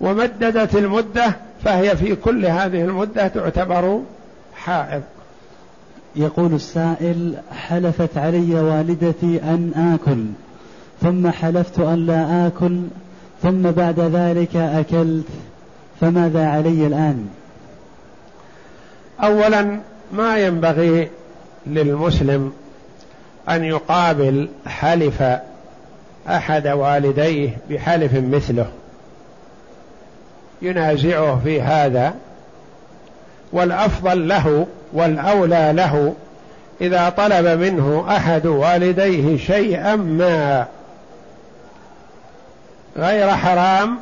ومددت 0.00 0.76
المدة 0.76 1.36
فهي 1.64 1.96
في 1.96 2.16
كل 2.16 2.46
هذه 2.46 2.82
المدة 2.82 3.28
تعتبر 3.28 4.02
حائض. 4.56 5.02
يقول 6.16 6.54
السائل 6.54 7.34
حلفت 7.52 8.18
علي 8.18 8.54
والدتي 8.54 9.40
أن 9.42 9.94
آكل 9.94 10.24
ثم 11.02 11.30
حلفت 11.30 11.78
أن 11.78 12.06
لا 12.06 12.46
آكل 12.46 12.80
ثم 13.42 13.70
بعد 13.70 14.00
ذلك 14.00 14.56
أكلت 14.56 15.26
فماذا 16.00 16.46
علي 16.46 16.86
الآن؟ 16.86 17.28
أولا 19.22 19.80
ما 20.12 20.38
ينبغي 20.38 21.10
للمسلم 21.66 22.52
أن 23.48 23.64
يقابل 23.64 24.48
حلف 24.66 25.22
أحد 26.28 26.66
والديه 26.68 27.56
بحلف 27.70 28.14
مثله. 28.14 28.66
ينازعه 30.62 31.40
في 31.44 31.62
هذا 31.62 32.14
والأفضل 33.52 34.28
له 34.28 34.66
والأولى 34.92 35.72
له 35.76 36.14
إذا 36.80 37.08
طلب 37.08 37.46
منه 37.46 38.04
أحد 38.16 38.46
والديه 38.46 39.36
شيئا 39.36 39.96
ما 39.96 40.66
غير 42.96 43.30
حرام 43.30 43.98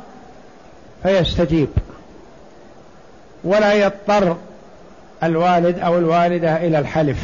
فيستجيب 1.03 1.69
ولا 3.43 3.73
يضطر 3.73 4.37
الوالد 5.23 5.79
أو 5.79 5.97
الوالدة 5.97 6.57
إلى 6.57 6.79
الحلف. 6.79 7.17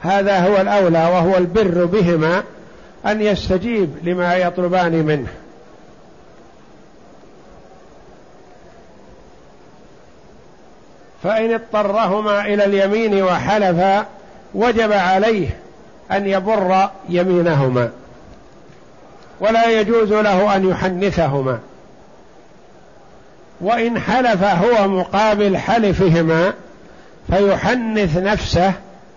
هذا 0.00 0.38
هو 0.38 0.60
الأولى 0.60 0.98
وهو 0.98 1.36
البر 1.36 1.84
بهما 1.84 2.42
أن 3.06 3.22
يستجيب 3.22 3.90
لما 4.02 4.34
يطلبان 4.34 4.92
منه. 4.92 5.28
فإن 11.22 11.54
اضطرهما 11.54 12.46
إلى 12.46 12.64
اليمين 12.64 13.22
وحلفا 13.22 14.06
وجب 14.54 14.92
عليه 14.92 15.48
أن 16.12 16.26
يبر 16.26 16.88
يمينهما. 17.08 17.90
ولا 19.40 19.80
يجوز 19.80 20.12
له 20.12 20.56
أن 20.56 20.68
يحنثهما. 20.68 21.58
وإن 23.60 23.98
حلف 23.98 24.44
هو 24.44 24.88
مقابل 24.88 25.56
حلفهما 25.56 26.52
فيحنث 27.30 28.16
نفسه 28.16 28.72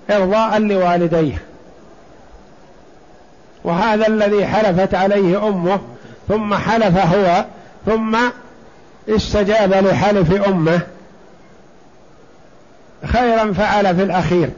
إرضاء 0.10 0.60
لوالديه. 0.60 1.38
وهذا 3.64 4.08
الذي 4.08 4.46
حلفت 4.46 4.96
عليه 4.96 5.48
أمه 5.48 5.80
ثم 6.28 6.56
حلف 6.56 6.98
هو 6.98 7.46
ثم 7.86 8.18
استجاب 9.10 9.74
لحلف 9.74 10.48
أمه. 10.48 10.80
خيرا 13.06 13.54
فعل 13.54 13.96
في 13.96 14.04
الأخير 14.04 14.50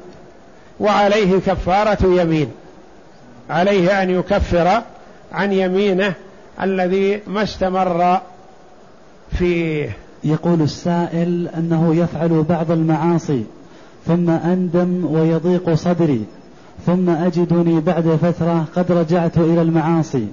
وعليه 0.79 1.39
كفارة 1.39 1.97
يمين. 2.03 2.51
عليه 3.49 4.03
أن 4.03 4.09
يكفر 4.09 4.81
عن 5.33 5.53
يمينه 5.53 6.13
الذي 6.61 7.21
ما 7.27 7.43
استمر 7.43 8.21
فيه 9.39 9.97
يقول 10.23 10.61
السائل 10.61 11.47
أنه 11.57 11.95
يفعل 11.95 12.43
بعض 12.49 12.71
المعاصي 12.71 13.43
ثم 14.07 14.29
أندم 14.29 15.05
ويضيق 15.05 15.73
صدري 15.73 16.25
ثم 16.85 17.09
أجدني 17.09 17.79
بعد 17.79 18.19
فترة 18.21 18.65
قد 18.75 18.91
رجعت 18.91 19.37
إلى 19.37 19.61
المعاصي 19.61 20.27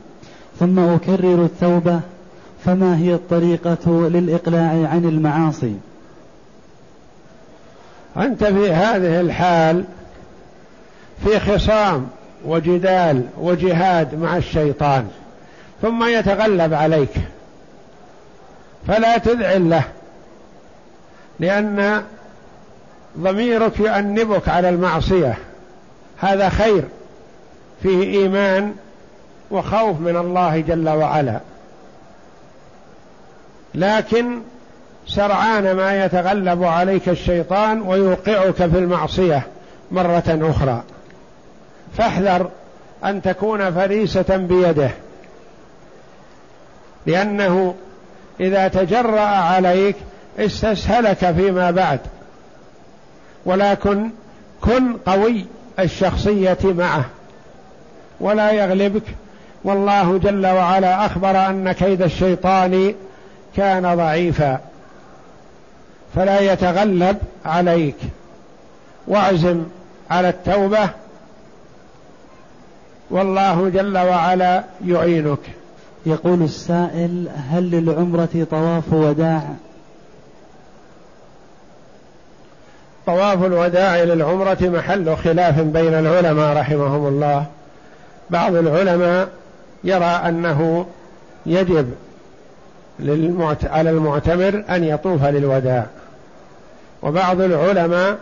ثم 0.61 0.79
أكرر 0.79 1.45
التوبة 1.45 2.01
فما 2.65 2.99
هي 2.99 3.15
الطريقة 3.15 4.09
للإقلاع 4.09 4.89
عن 4.89 5.05
المعاصي؟ 5.05 5.75
أنت 8.17 8.45
في 8.45 8.71
هذه 8.73 9.21
الحال 9.21 9.85
في 11.25 11.41
خصام 11.41 12.07
وجدال 12.45 13.23
وجهاد 13.41 14.15
مع 14.15 14.37
الشيطان 14.37 15.07
ثم 15.83 16.05
يتغلب 16.05 16.75
عليك. 16.75 17.11
فلا 18.87 19.19
تذعن 19.19 19.71
له. 19.71 19.85
لأن 21.41 22.03
ضميرك 23.19 23.81
يؤنبك 23.81 24.49
على 24.49 24.69
المعصية. 24.69 25.39
هذا 26.19 26.49
خير. 26.49 26.85
فيه 27.83 28.19
إيمان 28.19 28.75
وخوف 29.51 30.01
من 30.01 30.17
الله 30.17 30.61
جل 30.61 30.89
وعلا. 30.89 31.41
لكن 33.75 34.41
سرعان 35.07 35.77
ما 35.77 36.05
يتغلب 36.05 36.65
عليك 36.65 37.09
الشيطان 37.09 37.83
ويوقعك 37.83 38.55
في 38.55 38.65
المعصية 38.79 39.47
مرة 39.91 40.23
أخرى. 40.29 40.83
فاحذر 41.99 42.51
أن 43.05 43.23
تكون 43.23 43.73
فريسة 43.73 44.37
بيده. 44.37 44.91
لأنه 47.07 47.75
إذا 48.41 48.69
تجرأ 48.69 49.21
عليك 49.21 49.97
استسهلك 50.39 51.33
فيما 51.33 51.71
بعد. 51.71 52.01
ولكن 53.45 54.11
كن 54.61 54.97
قوي 55.07 55.47
الشخصية 55.79 56.59
معه. 56.65 57.05
ولا 58.21 58.51
يغلبك. 58.51 59.03
والله 59.65 60.19
جل 60.19 60.47
وعلا 60.47 61.07
أخبر 61.07 61.47
أن 61.47 61.73
كيد 61.73 62.03
الشيطان 62.03 62.95
كان 63.57 63.97
ضعيفا. 63.97 64.59
فلا 66.15 66.41
يتغلب 66.53 67.19
عليك. 67.45 67.97
واعزم 69.07 69.65
على 70.11 70.29
التوبة. 70.29 70.89
والله 73.11 73.69
جل 73.69 73.99
وعلا 73.99 74.65
يعينك. 74.87 75.60
يقول 76.07 76.43
السائل 76.43 77.29
هل 77.51 77.71
للعمرة 77.71 78.47
طواف 78.51 78.93
وداع؟ 78.93 79.43
طواف 83.07 83.45
الوداع 83.45 84.03
للعمرة 84.03 84.59
محل 84.61 85.17
خلاف 85.17 85.61
بين 85.61 85.95
العلماء 85.95 86.57
رحمهم 86.57 87.07
الله. 87.07 87.47
بعض 88.31 88.55
العلماء 88.55 89.29
يرى 89.85 90.05
أنه 90.05 90.87
يجب 91.47 91.91
للمعت... 93.01 93.65
على 93.65 93.91
المعتمر 93.91 94.65
أن 94.71 94.85
يطوف 94.85 95.25
للوداع. 95.25 95.87
وبعض 97.03 97.41
العلماء 97.41 98.19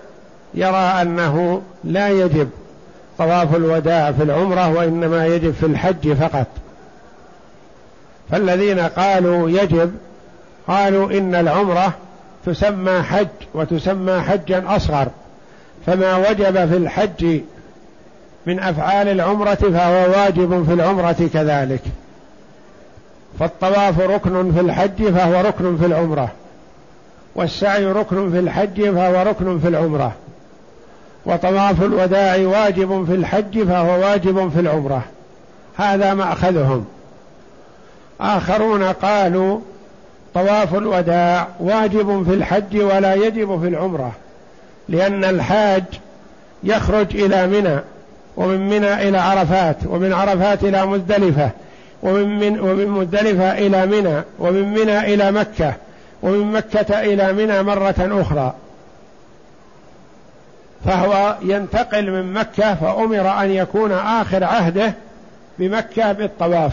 يرى 0.55 1.03
أنه 1.03 1.63
لا 1.85 2.09
يجب 2.09 2.49
طواف 3.19 3.57
الوداع 3.57 4.13
في 4.13 4.23
العمرة 4.23 4.69
وإنما 4.75 5.27
يجب 5.27 5.53
في 5.53 5.67
الحج 5.67 6.13
فقط. 6.13 6.47
فالذين 8.31 8.81
قالوا 8.81 9.51
يجب 9.51 9.95
قالوا 10.69 11.11
إن 11.11 11.35
العمرة 11.35 11.93
تسمى 12.47 13.03
حج 13.03 13.27
وتسمى 13.55 14.21
حجا 14.21 14.77
أصغر 14.77 15.09
فما 15.87 16.17
وجب 16.17 16.69
في 16.69 16.77
الحج 16.77 17.41
من 18.47 18.61
أفعال 18.61 19.09
العمرة 19.09 19.55
فهو 19.55 20.11
واجب 20.11 20.65
في 20.67 20.73
العمرة 20.73 21.29
كذلك. 21.33 21.81
فالطواف 23.41 24.01
ركن 24.01 24.53
في 24.53 24.61
الحج 24.61 25.05
فهو 25.09 25.41
ركن 25.41 25.79
في 25.79 25.87
العمرة 25.87 26.31
والسعي 27.35 27.87
ركن 27.87 28.31
في 28.31 28.39
الحج 28.39 28.91
فهو 28.91 29.23
ركن 29.23 29.59
في 29.59 29.69
العمرة 29.69 30.13
وطواف 31.27 31.83
الوداع 31.83 32.37
واجب 32.37 33.05
في 33.07 33.15
الحج 33.15 33.63
فهو 33.63 34.01
واجب 34.01 34.51
في 34.55 34.61
العمرة. 34.61 35.03
هذا 35.77 36.15
مأخذهم 36.15 36.85
آخرون 38.21 38.83
قالوا 38.83 39.61
طواف 40.35 40.75
الوداع 40.75 41.49
واجب 41.61 42.25
في 42.25 42.35
الحج 42.35 42.77
ولا 42.81 43.15
يجب 43.15 43.61
في 43.61 43.69
العمرة 43.69 44.13
لأن 44.89 45.25
الحاج 45.25 45.85
يخرج 46.65 47.17
إلى 47.17 47.47
منى 47.47 47.79
ومن 48.37 48.69
منى 48.69 49.09
إلى 49.09 49.19
عرفات 49.19 49.77
ومن 49.87 50.13
عرفات 50.13 50.65
إلى 50.65 50.87
مزدلفة 50.87 51.51
ومن 52.03 52.39
من 52.39 52.61
ومن 52.61 52.87
مزدلفة 52.89 53.53
إلى 53.59 53.87
منى 53.87 54.23
ومن 54.39 54.75
منى 54.75 55.15
إلى 55.15 55.33
مكة 55.33 55.75
ومن 56.23 56.53
مكة 56.53 57.01
إلى 57.01 57.33
منى 57.33 57.63
مرة 57.63 57.95
أخرى. 57.99 58.55
فهو 60.85 61.37
ينتقل 61.43 62.11
من 62.11 62.33
مكة 62.33 62.75
فأمر 62.75 63.43
أن 63.43 63.51
يكون 63.51 63.93
آخر 63.93 64.45
عهده 64.45 64.95
بمكة 65.59 66.13
بالطواف. 66.13 66.73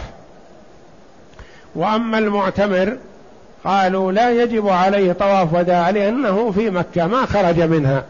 وأما 1.75 2.17
المعتمر 2.17 2.97
قالوا 3.65 4.11
لا 4.11 4.31
يجب 4.31 4.67
عليه 4.67 5.11
طواف 5.11 5.53
وداع 5.53 5.89
لأنه 5.89 6.51
في 6.51 6.69
مكة 6.69 7.07
ما 7.07 7.25
خرج 7.25 7.61
منها. 7.61 8.03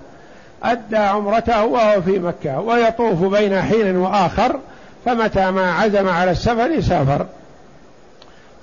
أدى 0.64 0.98
عمرته 0.98 1.66
وهو 1.66 2.02
في 2.02 2.20
مكة 2.20 2.60
ويطوف 2.60 3.24
بين 3.24 3.62
حين 3.62 3.96
وآخر 3.96 4.60
فمتى 5.06 5.52
ما 5.52 5.72
عزم 5.72 6.10
على 6.10 6.32
السفر 6.32 6.82
سافر. 6.82 7.26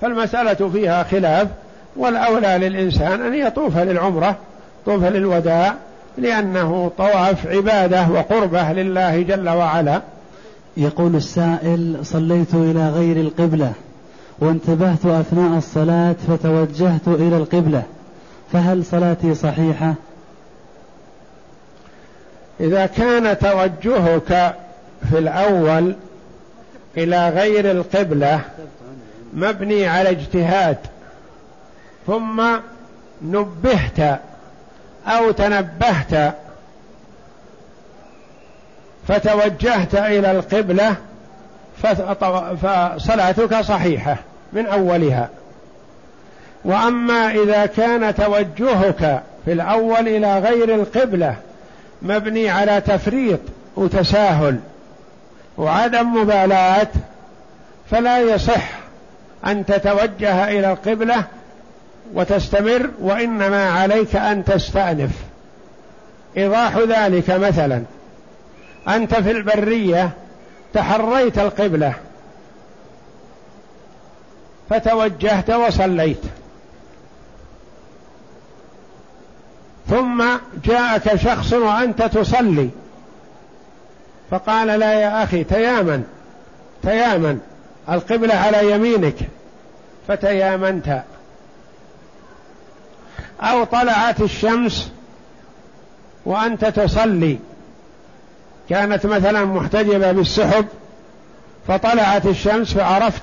فالمسألة 0.00 0.70
فيها 0.72 1.02
خلاف 1.02 1.48
والأولى 1.96 2.58
للإنسان 2.58 3.22
أن 3.22 3.34
يطوف 3.34 3.78
للعمرة 3.78 4.36
طوف 4.86 5.04
للوداع 5.04 5.74
لأنه 6.18 6.90
طواف 6.98 7.46
عبادة 7.46 8.08
وقربة 8.08 8.72
لله 8.72 9.22
جل 9.22 9.48
وعلا. 9.48 10.02
يقول 10.76 11.16
السائل 11.16 11.96
صليت 12.02 12.54
إلى 12.54 12.88
غير 12.88 13.16
القبلة. 13.16 13.72
وانتبهت 14.42 15.06
أثناء 15.06 15.58
الصلاة 15.58 16.16
فتوجهت 16.28 17.08
إلى 17.08 17.36
القبلة 17.36 17.82
فهل 18.52 18.84
صلاتي 18.84 19.34
صحيحة؟ 19.34 19.94
إذا 22.60 22.86
كان 22.86 23.38
توجهك 23.38 24.56
في 25.10 25.18
الأول 25.18 25.94
إلى 26.96 27.28
غير 27.28 27.70
القبلة 27.70 28.40
مبني 29.34 29.86
على 29.86 30.10
اجتهاد 30.10 30.78
ثم 32.06 32.42
نبهت 33.22 34.20
أو 35.06 35.30
تنبهت 35.30 36.34
فتوجهت 39.08 39.94
إلى 39.94 40.30
القبلة 40.30 40.96
فصلاتك 42.62 43.60
صحيحة 43.60 44.16
من 44.52 44.66
أولها. 44.66 45.28
وأما 46.64 47.30
إذا 47.30 47.66
كان 47.66 48.14
توجهك 48.14 49.22
في 49.44 49.52
الأول 49.52 50.08
إلى 50.08 50.38
غير 50.38 50.74
القبلة 50.74 51.36
مبني 52.02 52.50
على 52.50 52.80
تفريط 52.80 53.40
وتساهل 53.76 54.58
وعدم 55.58 56.14
مبالاة 56.14 56.88
فلا 57.90 58.18
يصح 58.18 58.70
أن 59.46 59.66
تتوجه 59.66 60.48
إلى 60.48 60.72
القبلة 60.72 61.24
وتستمر 62.14 62.90
وإنما 63.00 63.70
عليك 63.70 64.16
أن 64.16 64.44
تستأنف. 64.44 65.10
إيضاح 66.36 66.76
ذلك 66.76 67.30
مثلا. 67.30 67.82
أنت 68.88 69.14
في 69.14 69.30
البرية 69.30 70.10
تحريت 70.74 71.38
القبلة. 71.38 71.94
فتوجهت 74.70 75.50
وصليت. 75.50 76.22
ثم 79.90 80.24
جاءك 80.64 81.16
شخص 81.16 81.52
وأنت 81.52 82.02
تصلي. 82.02 82.70
فقال 84.30 84.66
لا 84.66 84.92
يا 84.92 85.24
أخي 85.24 85.44
تيامن 85.44 86.04
تيامن 86.82 87.38
القبلة 87.88 88.34
على 88.34 88.72
يمينك. 88.72 89.16
فتيامنت. 90.08 91.02
أو 93.40 93.64
طلعت 93.64 94.20
الشمس 94.20 94.90
وأنت 96.26 96.64
تصلي. 96.64 97.38
كانت 98.70 99.06
مثلا 99.06 99.44
محتجبة 99.44 100.12
بالسحب 100.12 100.66
فطلعت 101.68 102.26
الشمس 102.26 102.74
فعرفت 102.74 103.22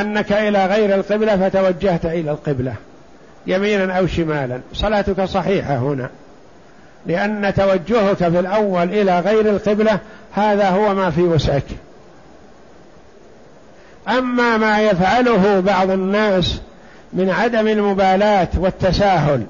أنك 0.00 0.32
إلى 0.32 0.66
غير 0.66 0.94
القبلة 0.94 1.36
فتوجهت 1.36 2.06
إلى 2.06 2.30
القبلة 2.30 2.74
يمينا 3.46 3.98
أو 3.98 4.06
شمالا. 4.06 4.60
صلاتك 4.72 5.24
صحيحة 5.24 5.76
هنا 5.76 6.10
لأن 7.06 7.54
توجهك 7.54 8.16
في 8.16 8.38
الأول 8.38 8.88
إلى 8.88 9.20
غير 9.20 9.50
القبلة 9.50 9.98
هذا 10.32 10.68
هو 10.68 10.94
ما 10.94 11.10
في 11.10 11.22
وسعك. 11.22 11.64
أما 14.08 14.56
ما 14.56 14.80
يفعله 14.80 15.60
بعض 15.60 15.90
الناس 15.90 16.60
من 17.12 17.30
عدم 17.30 17.68
المبالاة 17.68 18.48
والتساهل 18.56 19.46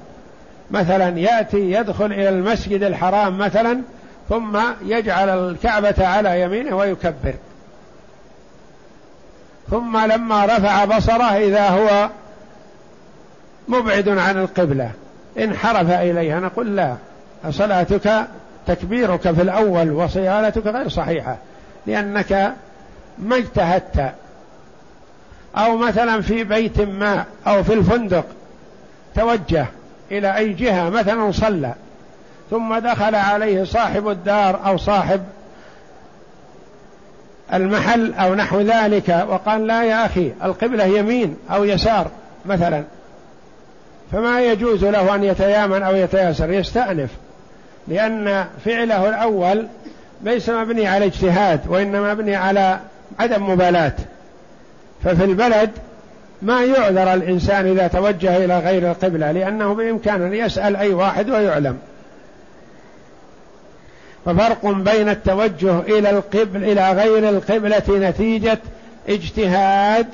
مثلا 0.71 1.19
يأتي 1.19 1.71
يدخل 1.71 2.05
إلى 2.05 2.29
المسجد 2.29 2.83
الحرام 2.83 3.37
مثلا 3.37 3.81
ثم 4.29 4.57
يجعل 4.85 5.29
الكعبة 5.29 6.07
على 6.07 6.41
يمينه 6.41 6.75
ويكبر. 6.75 7.33
ثم 9.71 9.97
لما 9.97 10.45
رفع 10.45 10.85
بصره 10.85 11.37
إذا 11.37 11.69
هو 11.69 12.09
مبعد 13.67 14.09
عن 14.09 14.37
القبلة. 14.37 14.91
انحرف 15.39 15.89
إليها 15.91 16.39
نقول 16.39 16.75
لا. 16.75 16.95
صلاتك 17.49 18.27
تكبيرك 18.67 19.21
في 19.21 19.41
الأول 19.41 19.91
وصيانتك 19.91 20.67
غير 20.67 20.89
صحيحة 20.89 21.37
لأنك 21.87 22.53
ما 23.17 23.37
اجتهدت. 23.37 24.13
أو 25.57 25.77
مثلا 25.77 26.21
في 26.21 26.43
بيت 26.43 26.81
ما 26.81 27.25
أو 27.47 27.63
في 27.63 27.73
الفندق 27.73 28.25
توجه 29.15 29.65
إلى 30.11 30.37
أي 30.37 30.53
جهة 30.53 30.89
مثلا 30.89 31.31
صلى 31.31 31.73
ثم 32.49 32.77
دخل 32.77 33.15
عليه 33.15 33.63
صاحب 33.63 34.09
الدار 34.09 34.67
أو 34.67 34.77
صاحب 34.77 35.23
المحل 37.53 38.13
أو 38.13 38.35
نحو 38.35 38.61
ذلك 38.61 39.25
وقال 39.29 39.67
لا 39.67 39.83
يا 39.83 40.05
أخي 40.05 40.31
القبلة 40.43 40.83
يمين 40.83 41.37
أو 41.51 41.63
يسار 41.63 42.07
مثلا. 42.45 42.83
فما 44.11 44.41
يجوز 44.41 44.85
له 44.85 45.15
أن 45.15 45.23
يتيامن 45.23 45.83
أو 45.83 45.95
يتياسر 45.95 46.51
يستأنف 46.51 47.09
لأن 47.87 48.45
فعله 48.65 49.09
الأول 49.09 49.67
ليس 50.23 50.49
مبني 50.49 50.87
على 50.87 51.05
اجتهاد 51.05 51.59
وإنما 51.67 52.13
مبني 52.13 52.35
على 52.35 52.79
عدم 53.19 53.49
مبالاة. 53.49 53.93
ففي 55.03 55.23
البلد 55.23 55.69
ما 56.41 56.63
يعذر 56.63 57.13
الإنسان 57.13 57.71
إذا 57.71 57.87
توجه 57.87 58.37
إلى 58.37 58.59
غير 58.59 58.91
القبلة 58.91 59.31
لأنه 59.31 59.73
بإمكانه 59.73 60.35
يسأل 60.35 60.75
أي 60.75 60.93
واحد 60.93 61.29
ويعلم. 61.29 61.77
ففرق 64.29 64.65
بين 64.65 65.09
التوجه 65.09 65.79
إلى 65.79 66.09
القبل 66.09 66.63
إلى 66.63 66.91
غير 66.91 67.29
القبلة 67.29 67.83
نتيجة 67.89 68.59
اجتهاد 69.09 70.07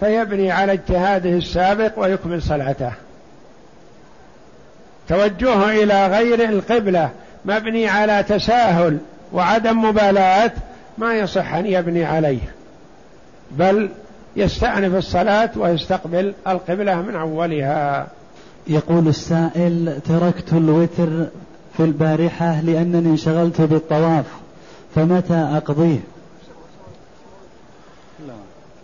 فيبني 0.00 0.50
على 0.50 0.72
اجتهاده 0.72 1.30
السابق 1.30 1.92
ويكمل 1.96 2.42
صلعته 2.42 2.92
توجهه 5.08 5.70
إلى 5.70 6.06
غير 6.06 6.48
القبلة 6.48 7.10
مبني 7.44 7.88
على 7.88 8.22
تساهل 8.22 8.98
وعدم 9.32 9.84
مبالاة 9.84 10.52
ما 10.98 11.14
يصح 11.14 11.54
أن 11.54 11.66
يبني 11.66 12.04
عليه. 12.04 12.52
بل 13.50 13.88
يستأنف 14.36 14.94
الصلاة 14.94 15.50
ويستقبل 15.56 16.34
القبلة 16.48 16.94
من 17.02 17.16
أولها. 17.16 18.06
يقول 18.66 19.08
السائل 19.08 20.00
تركت 20.08 20.52
الوتر 20.52 21.26
في 21.76 21.82
البارحة 21.82 22.60
لأنني 22.60 23.08
انشغلت 23.10 23.60
بالطواف 23.60 24.24
فمتى 24.94 25.34
أقضيه؟ 25.34 26.00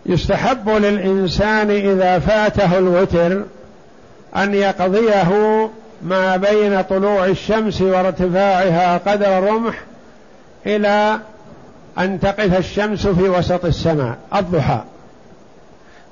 يستحب 0.05 0.69
للإنسان 0.69 1.71
إذا 1.71 2.19
فاته 2.19 2.77
الوتر 2.77 3.43
أن 4.35 4.53
يقضيه 4.53 5.69
ما 6.01 6.37
بين 6.37 6.81
طلوع 6.81 7.25
الشمس 7.25 7.81
وارتفاعها 7.81 8.97
قدر 8.97 9.43
رمح 9.43 9.81
إلى 10.65 11.19
أن 11.97 12.19
تقف 12.19 12.57
الشمس 12.57 13.07
في 13.07 13.29
وسط 13.29 13.65
السماء 13.65 14.17
الضحى. 14.35 14.83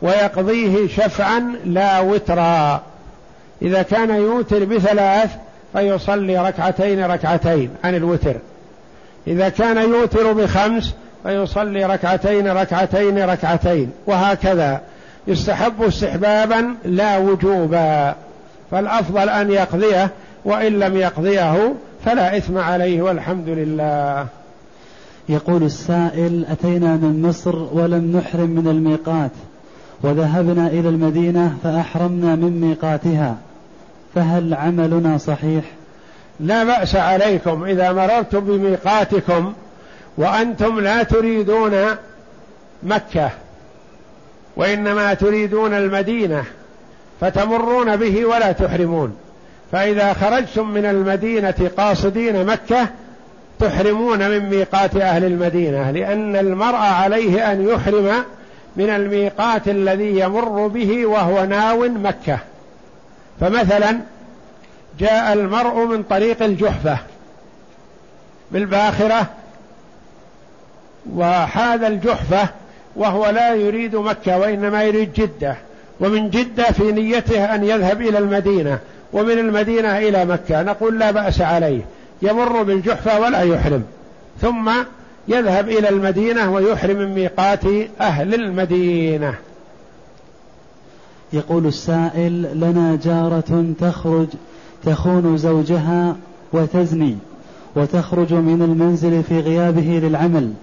ويقضيه 0.01 0.87
شفعا 0.87 1.55
لا 1.65 1.99
وترا. 1.99 2.81
إذا 3.61 3.81
كان 3.81 4.09
يوتر 4.09 4.65
بثلاث 4.65 5.29
فيصلي 5.73 6.37
ركعتين 6.37 7.05
ركعتين 7.05 7.69
عن 7.83 7.95
الوتر. 7.95 8.35
إذا 9.27 9.49
كان 9.49 9.77
يوتر 9.77 10.33
بخمس 10.33 10.93
فيصلي 11.23 11.85
ركعتين 11.85 12.47
ركعتين 12.47 13.19
ركعتين 13.19 13.91
وهكذا. 14.07 14.81
يستحب 15.27 15.83
استحبابا 15.83 16.75
لا 16.85 17.17
وجوبا 17.17 18.15
فالأفضل 18.71 19.29
أن 19.29 19.51
يقضيه 19.51 20.09
وإن 20.45 20.79
لم 20.79 20.97
يقضيه 20.97 21.73
فلا 22.05 22.37
إثم 22.37 22.57
عليه 22.57 23.01
والحمد 23.01 23.49
لله. 23.49 24.27
يقول 25.29 25.63
السائل 25.63 26.45
أتينا 26.51 26.95
من 26.95 27.21
مصر 27.21 27.55
ولم 27.55 28.17
نحرم 28.17 28.49
من 28.49 28.67
الميقات 28.67 29.31
وذهبنا 30.03 30.67
إلى 30.67 30.89
المدينة 30.89 31.57
فأحرمنا 31.63 32.35
من 32.35 32.61
ميقاتها. 32.61 33.37
فهل 34.15 34.53
عملنا 34.53 35.17
صحيح؟ 35.17 35.63
لا 36.39 36.63
بأس 36.63 36.95
عليكم 36.95 37.63
إذا 37.63 37.91
مررتم 37.91 38.39
بميقاتكم 38.39 39.53
وأنتم 40.17 40.79
لا 40.79 41.03
تريدون 41.03 41.85
مكة 42.83 43.29
وإنما 44.55 45.13
تريدون 45.13 45.73
المدينة 45.73 46.43
فتمرون 47.21 47.95
به 47.95 48.25
ولا 48.25 48.51
تحرمون. 48.51 49.15
فإذا 49.71 50.13
خرجتم 50.13 50.69
من 50.69 50.85
المدينة 50.85 51.71
قاصدين 51.77 52.45
مكة 52.45 52.87
تحرمون 53.59 54.29
من 54.29 54.49
ميقات 54.49 54.95
أهل 54.95 55.23
المدينة 55.23 55.91
لأن 55.91 56.35
المرء 56.35 56.75
عليه 56.75 57.51
أن 57.51 57.67
يحرم 57.69 58.11
من 58.75 58.89
الميقات 58.89 59.67
الذي 59.67 60.19
يمر 60.19 60.67
به 60.67 61.05
وهو 61.05 61.45
ناو 61.45 61.89
مكة. 61.89 62.39
فمثلا 63.39 63.99
جاء 64.99 65.33
المرء 65.33 65.85
من 65.85 66.03
طريق 66.03 66.43
الجحفة 66.43 66.97
بالباخرة 68.51 69.27
وحاذ 71.15 71.83
الجحفة 71.83 72.49
وهو 72.95 73.29
لا 73.29 73.53
يريد 73.53 73.95
مكة 73.95 74.37
وإنما 74.37 74.83
يريد 74.83 75.13
جدة 75.13 75.55
ومن 75.99 76.29
جدة 76.29 76.63
في 76.63 76.91
نيته 76.91 77.55
أن 77.55 77.63
يذهب 77.63 78.01
إلى 78.01 78.17
المدينة 78.17 78.79
ومن 79.13 79.39
المدينة 79.39 79.97
إلى 79.97 80.25
مكة 80.25 80.63
نقول 80.63 80.99
لا 80.99 81.11
بأس 81.11 81.41
عليه 81.41 81.81
يمر 82.21 82.63
بالجحفة 82.63 83.19
ولا 83.19 83.41
يحرم 83.41 83.83
ثم 84.41 84.71
يذهب 85.27 85.69
إلى 85.69 85.89
المدينة 85.89 86.53
ويحرم 86.53 86.97
من 86.97 87.13
ميقات 87.15 87.63
أهل 88.01 88.33
المدينة. 88.33 89.35
يقول 91.33 91.65
السائل 91.65 92.59
لنا 92.59 92.99
جارة 93.03 93.65
تخرج 93.79 94.27
تخون 94.85 95.37
زوجها 95.37 96.15
وتزني 96.53 97.17
وتخرج 97.75 98.33
من 98.33 98.61
المنزل 98.61 99.23
في 99.23 99.39
غيابه 99.39 99.99
للعمل 100.03 100.53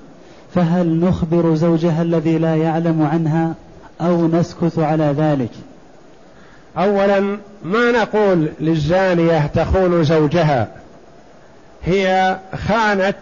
فهل 0.55 1.01
نخبر 1.01 1.55
زوجها 1.55 2.03
الذي 2.03 2.39
لا 2.39 2.57
يعلم 2.57 3.09
عنها 3.13 3.55
أو 4.01 4.27
نسكت 4.27 4.79
على 4.79 5.15
ذلك؟ 5.19 5.51
اولا 6.79 7.21
ما 7.65 7.91
نقول 7.91 8.49
للزانيه 8.61 9.47
تخون 9.47 10.05
زوجها 10.05 10.69
هي 11.85 12.37
خانت 12.69 13.17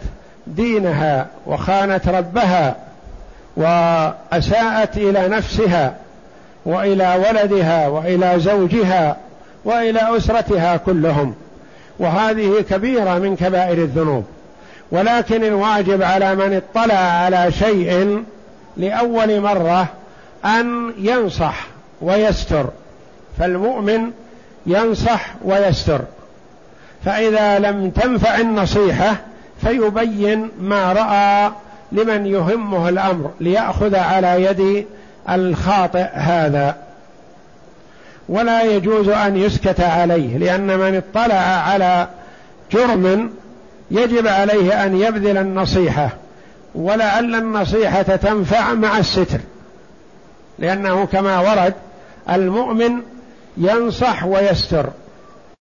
دينها 0.47 1.27
وخانت 1.47 2.07
ربها 2.07 2.75
واساءت 3.57 4.97
إلى 4.97 5.27
نفسها. 5.27 5.95
وإلى 6.65 7.25
ولدها 7.27 7.87
وإلى 7.87 8.39
زوجها 8.39 9.17
وإلى 9.65 10.17
أسرتها 10.17 10.77
كلهم. 10.77 11.35
وهذه 11.99 12.65
كبيرة 12.69 13.19
من 13.19 13.35
كبائر 13.35 13.77
الذنوب. 13.77 14.25
ولكن 14.91 15.43
الواجب 15.43 16.03
على 16.03 16.35
من 16.35 16.53
اطلع 16.53 16.95
على 16.95 17.51
شيء 17.51 18.23
لأول 18.77 19.41
مرة 19.41 19.87
أن 20.45 20.93
ينصح 20.97 21.67
ويستر. 22.01 22.65
فالمؤمن 23.39 24.11
ينصح 24.65 25.25
ويستر. 25.43 26.01
فإذا 27.05 27.59
لم 27.59 27.89
تنفع 27.89 28.39
النصيحة 28.39 29.15
فيبين 29.61 30.51
ما 30.61 30.93
رأى 30.93 31.51
لمن 31.91 32.25
يهمه 32.25 32.89
الأمر 32.89 33.31
ليأخذ 33.39 33.95
على 33.95 34.43
يد 34.43 34.85
الخاطئ 35.29 36.07
هذا. 36.13 36.75
ولا 38.29 38.63
يجوز 38.63 39.09
أن 39.09 39.37
يسكت 39.37 39.79
عليه 39.79 40.37
لأن 40.37 40.79
من 40.79 40.95
اطلع 40.95 41.35
على 41.35 42.07
جرم 42.71 43.33
يجب 43.91 44.27
عليه 44.27 44.85
أن 44.85 44.97
يبذل 44.97 45.37
النصيحة 45.37 46.09
ولعل 46.75 47.35
النصيحة 47.35 48.01
تنفع 48.01 48.73
مع 48.73 48.97
الستر. 48.97 49.39
لأنه 50.59 51.05
كما 51.05 51.39
ورد 51.39 51.73
المؤمن 52.29 52.91
ينصح 53.57 54.25
ويستر. 54.25 54.89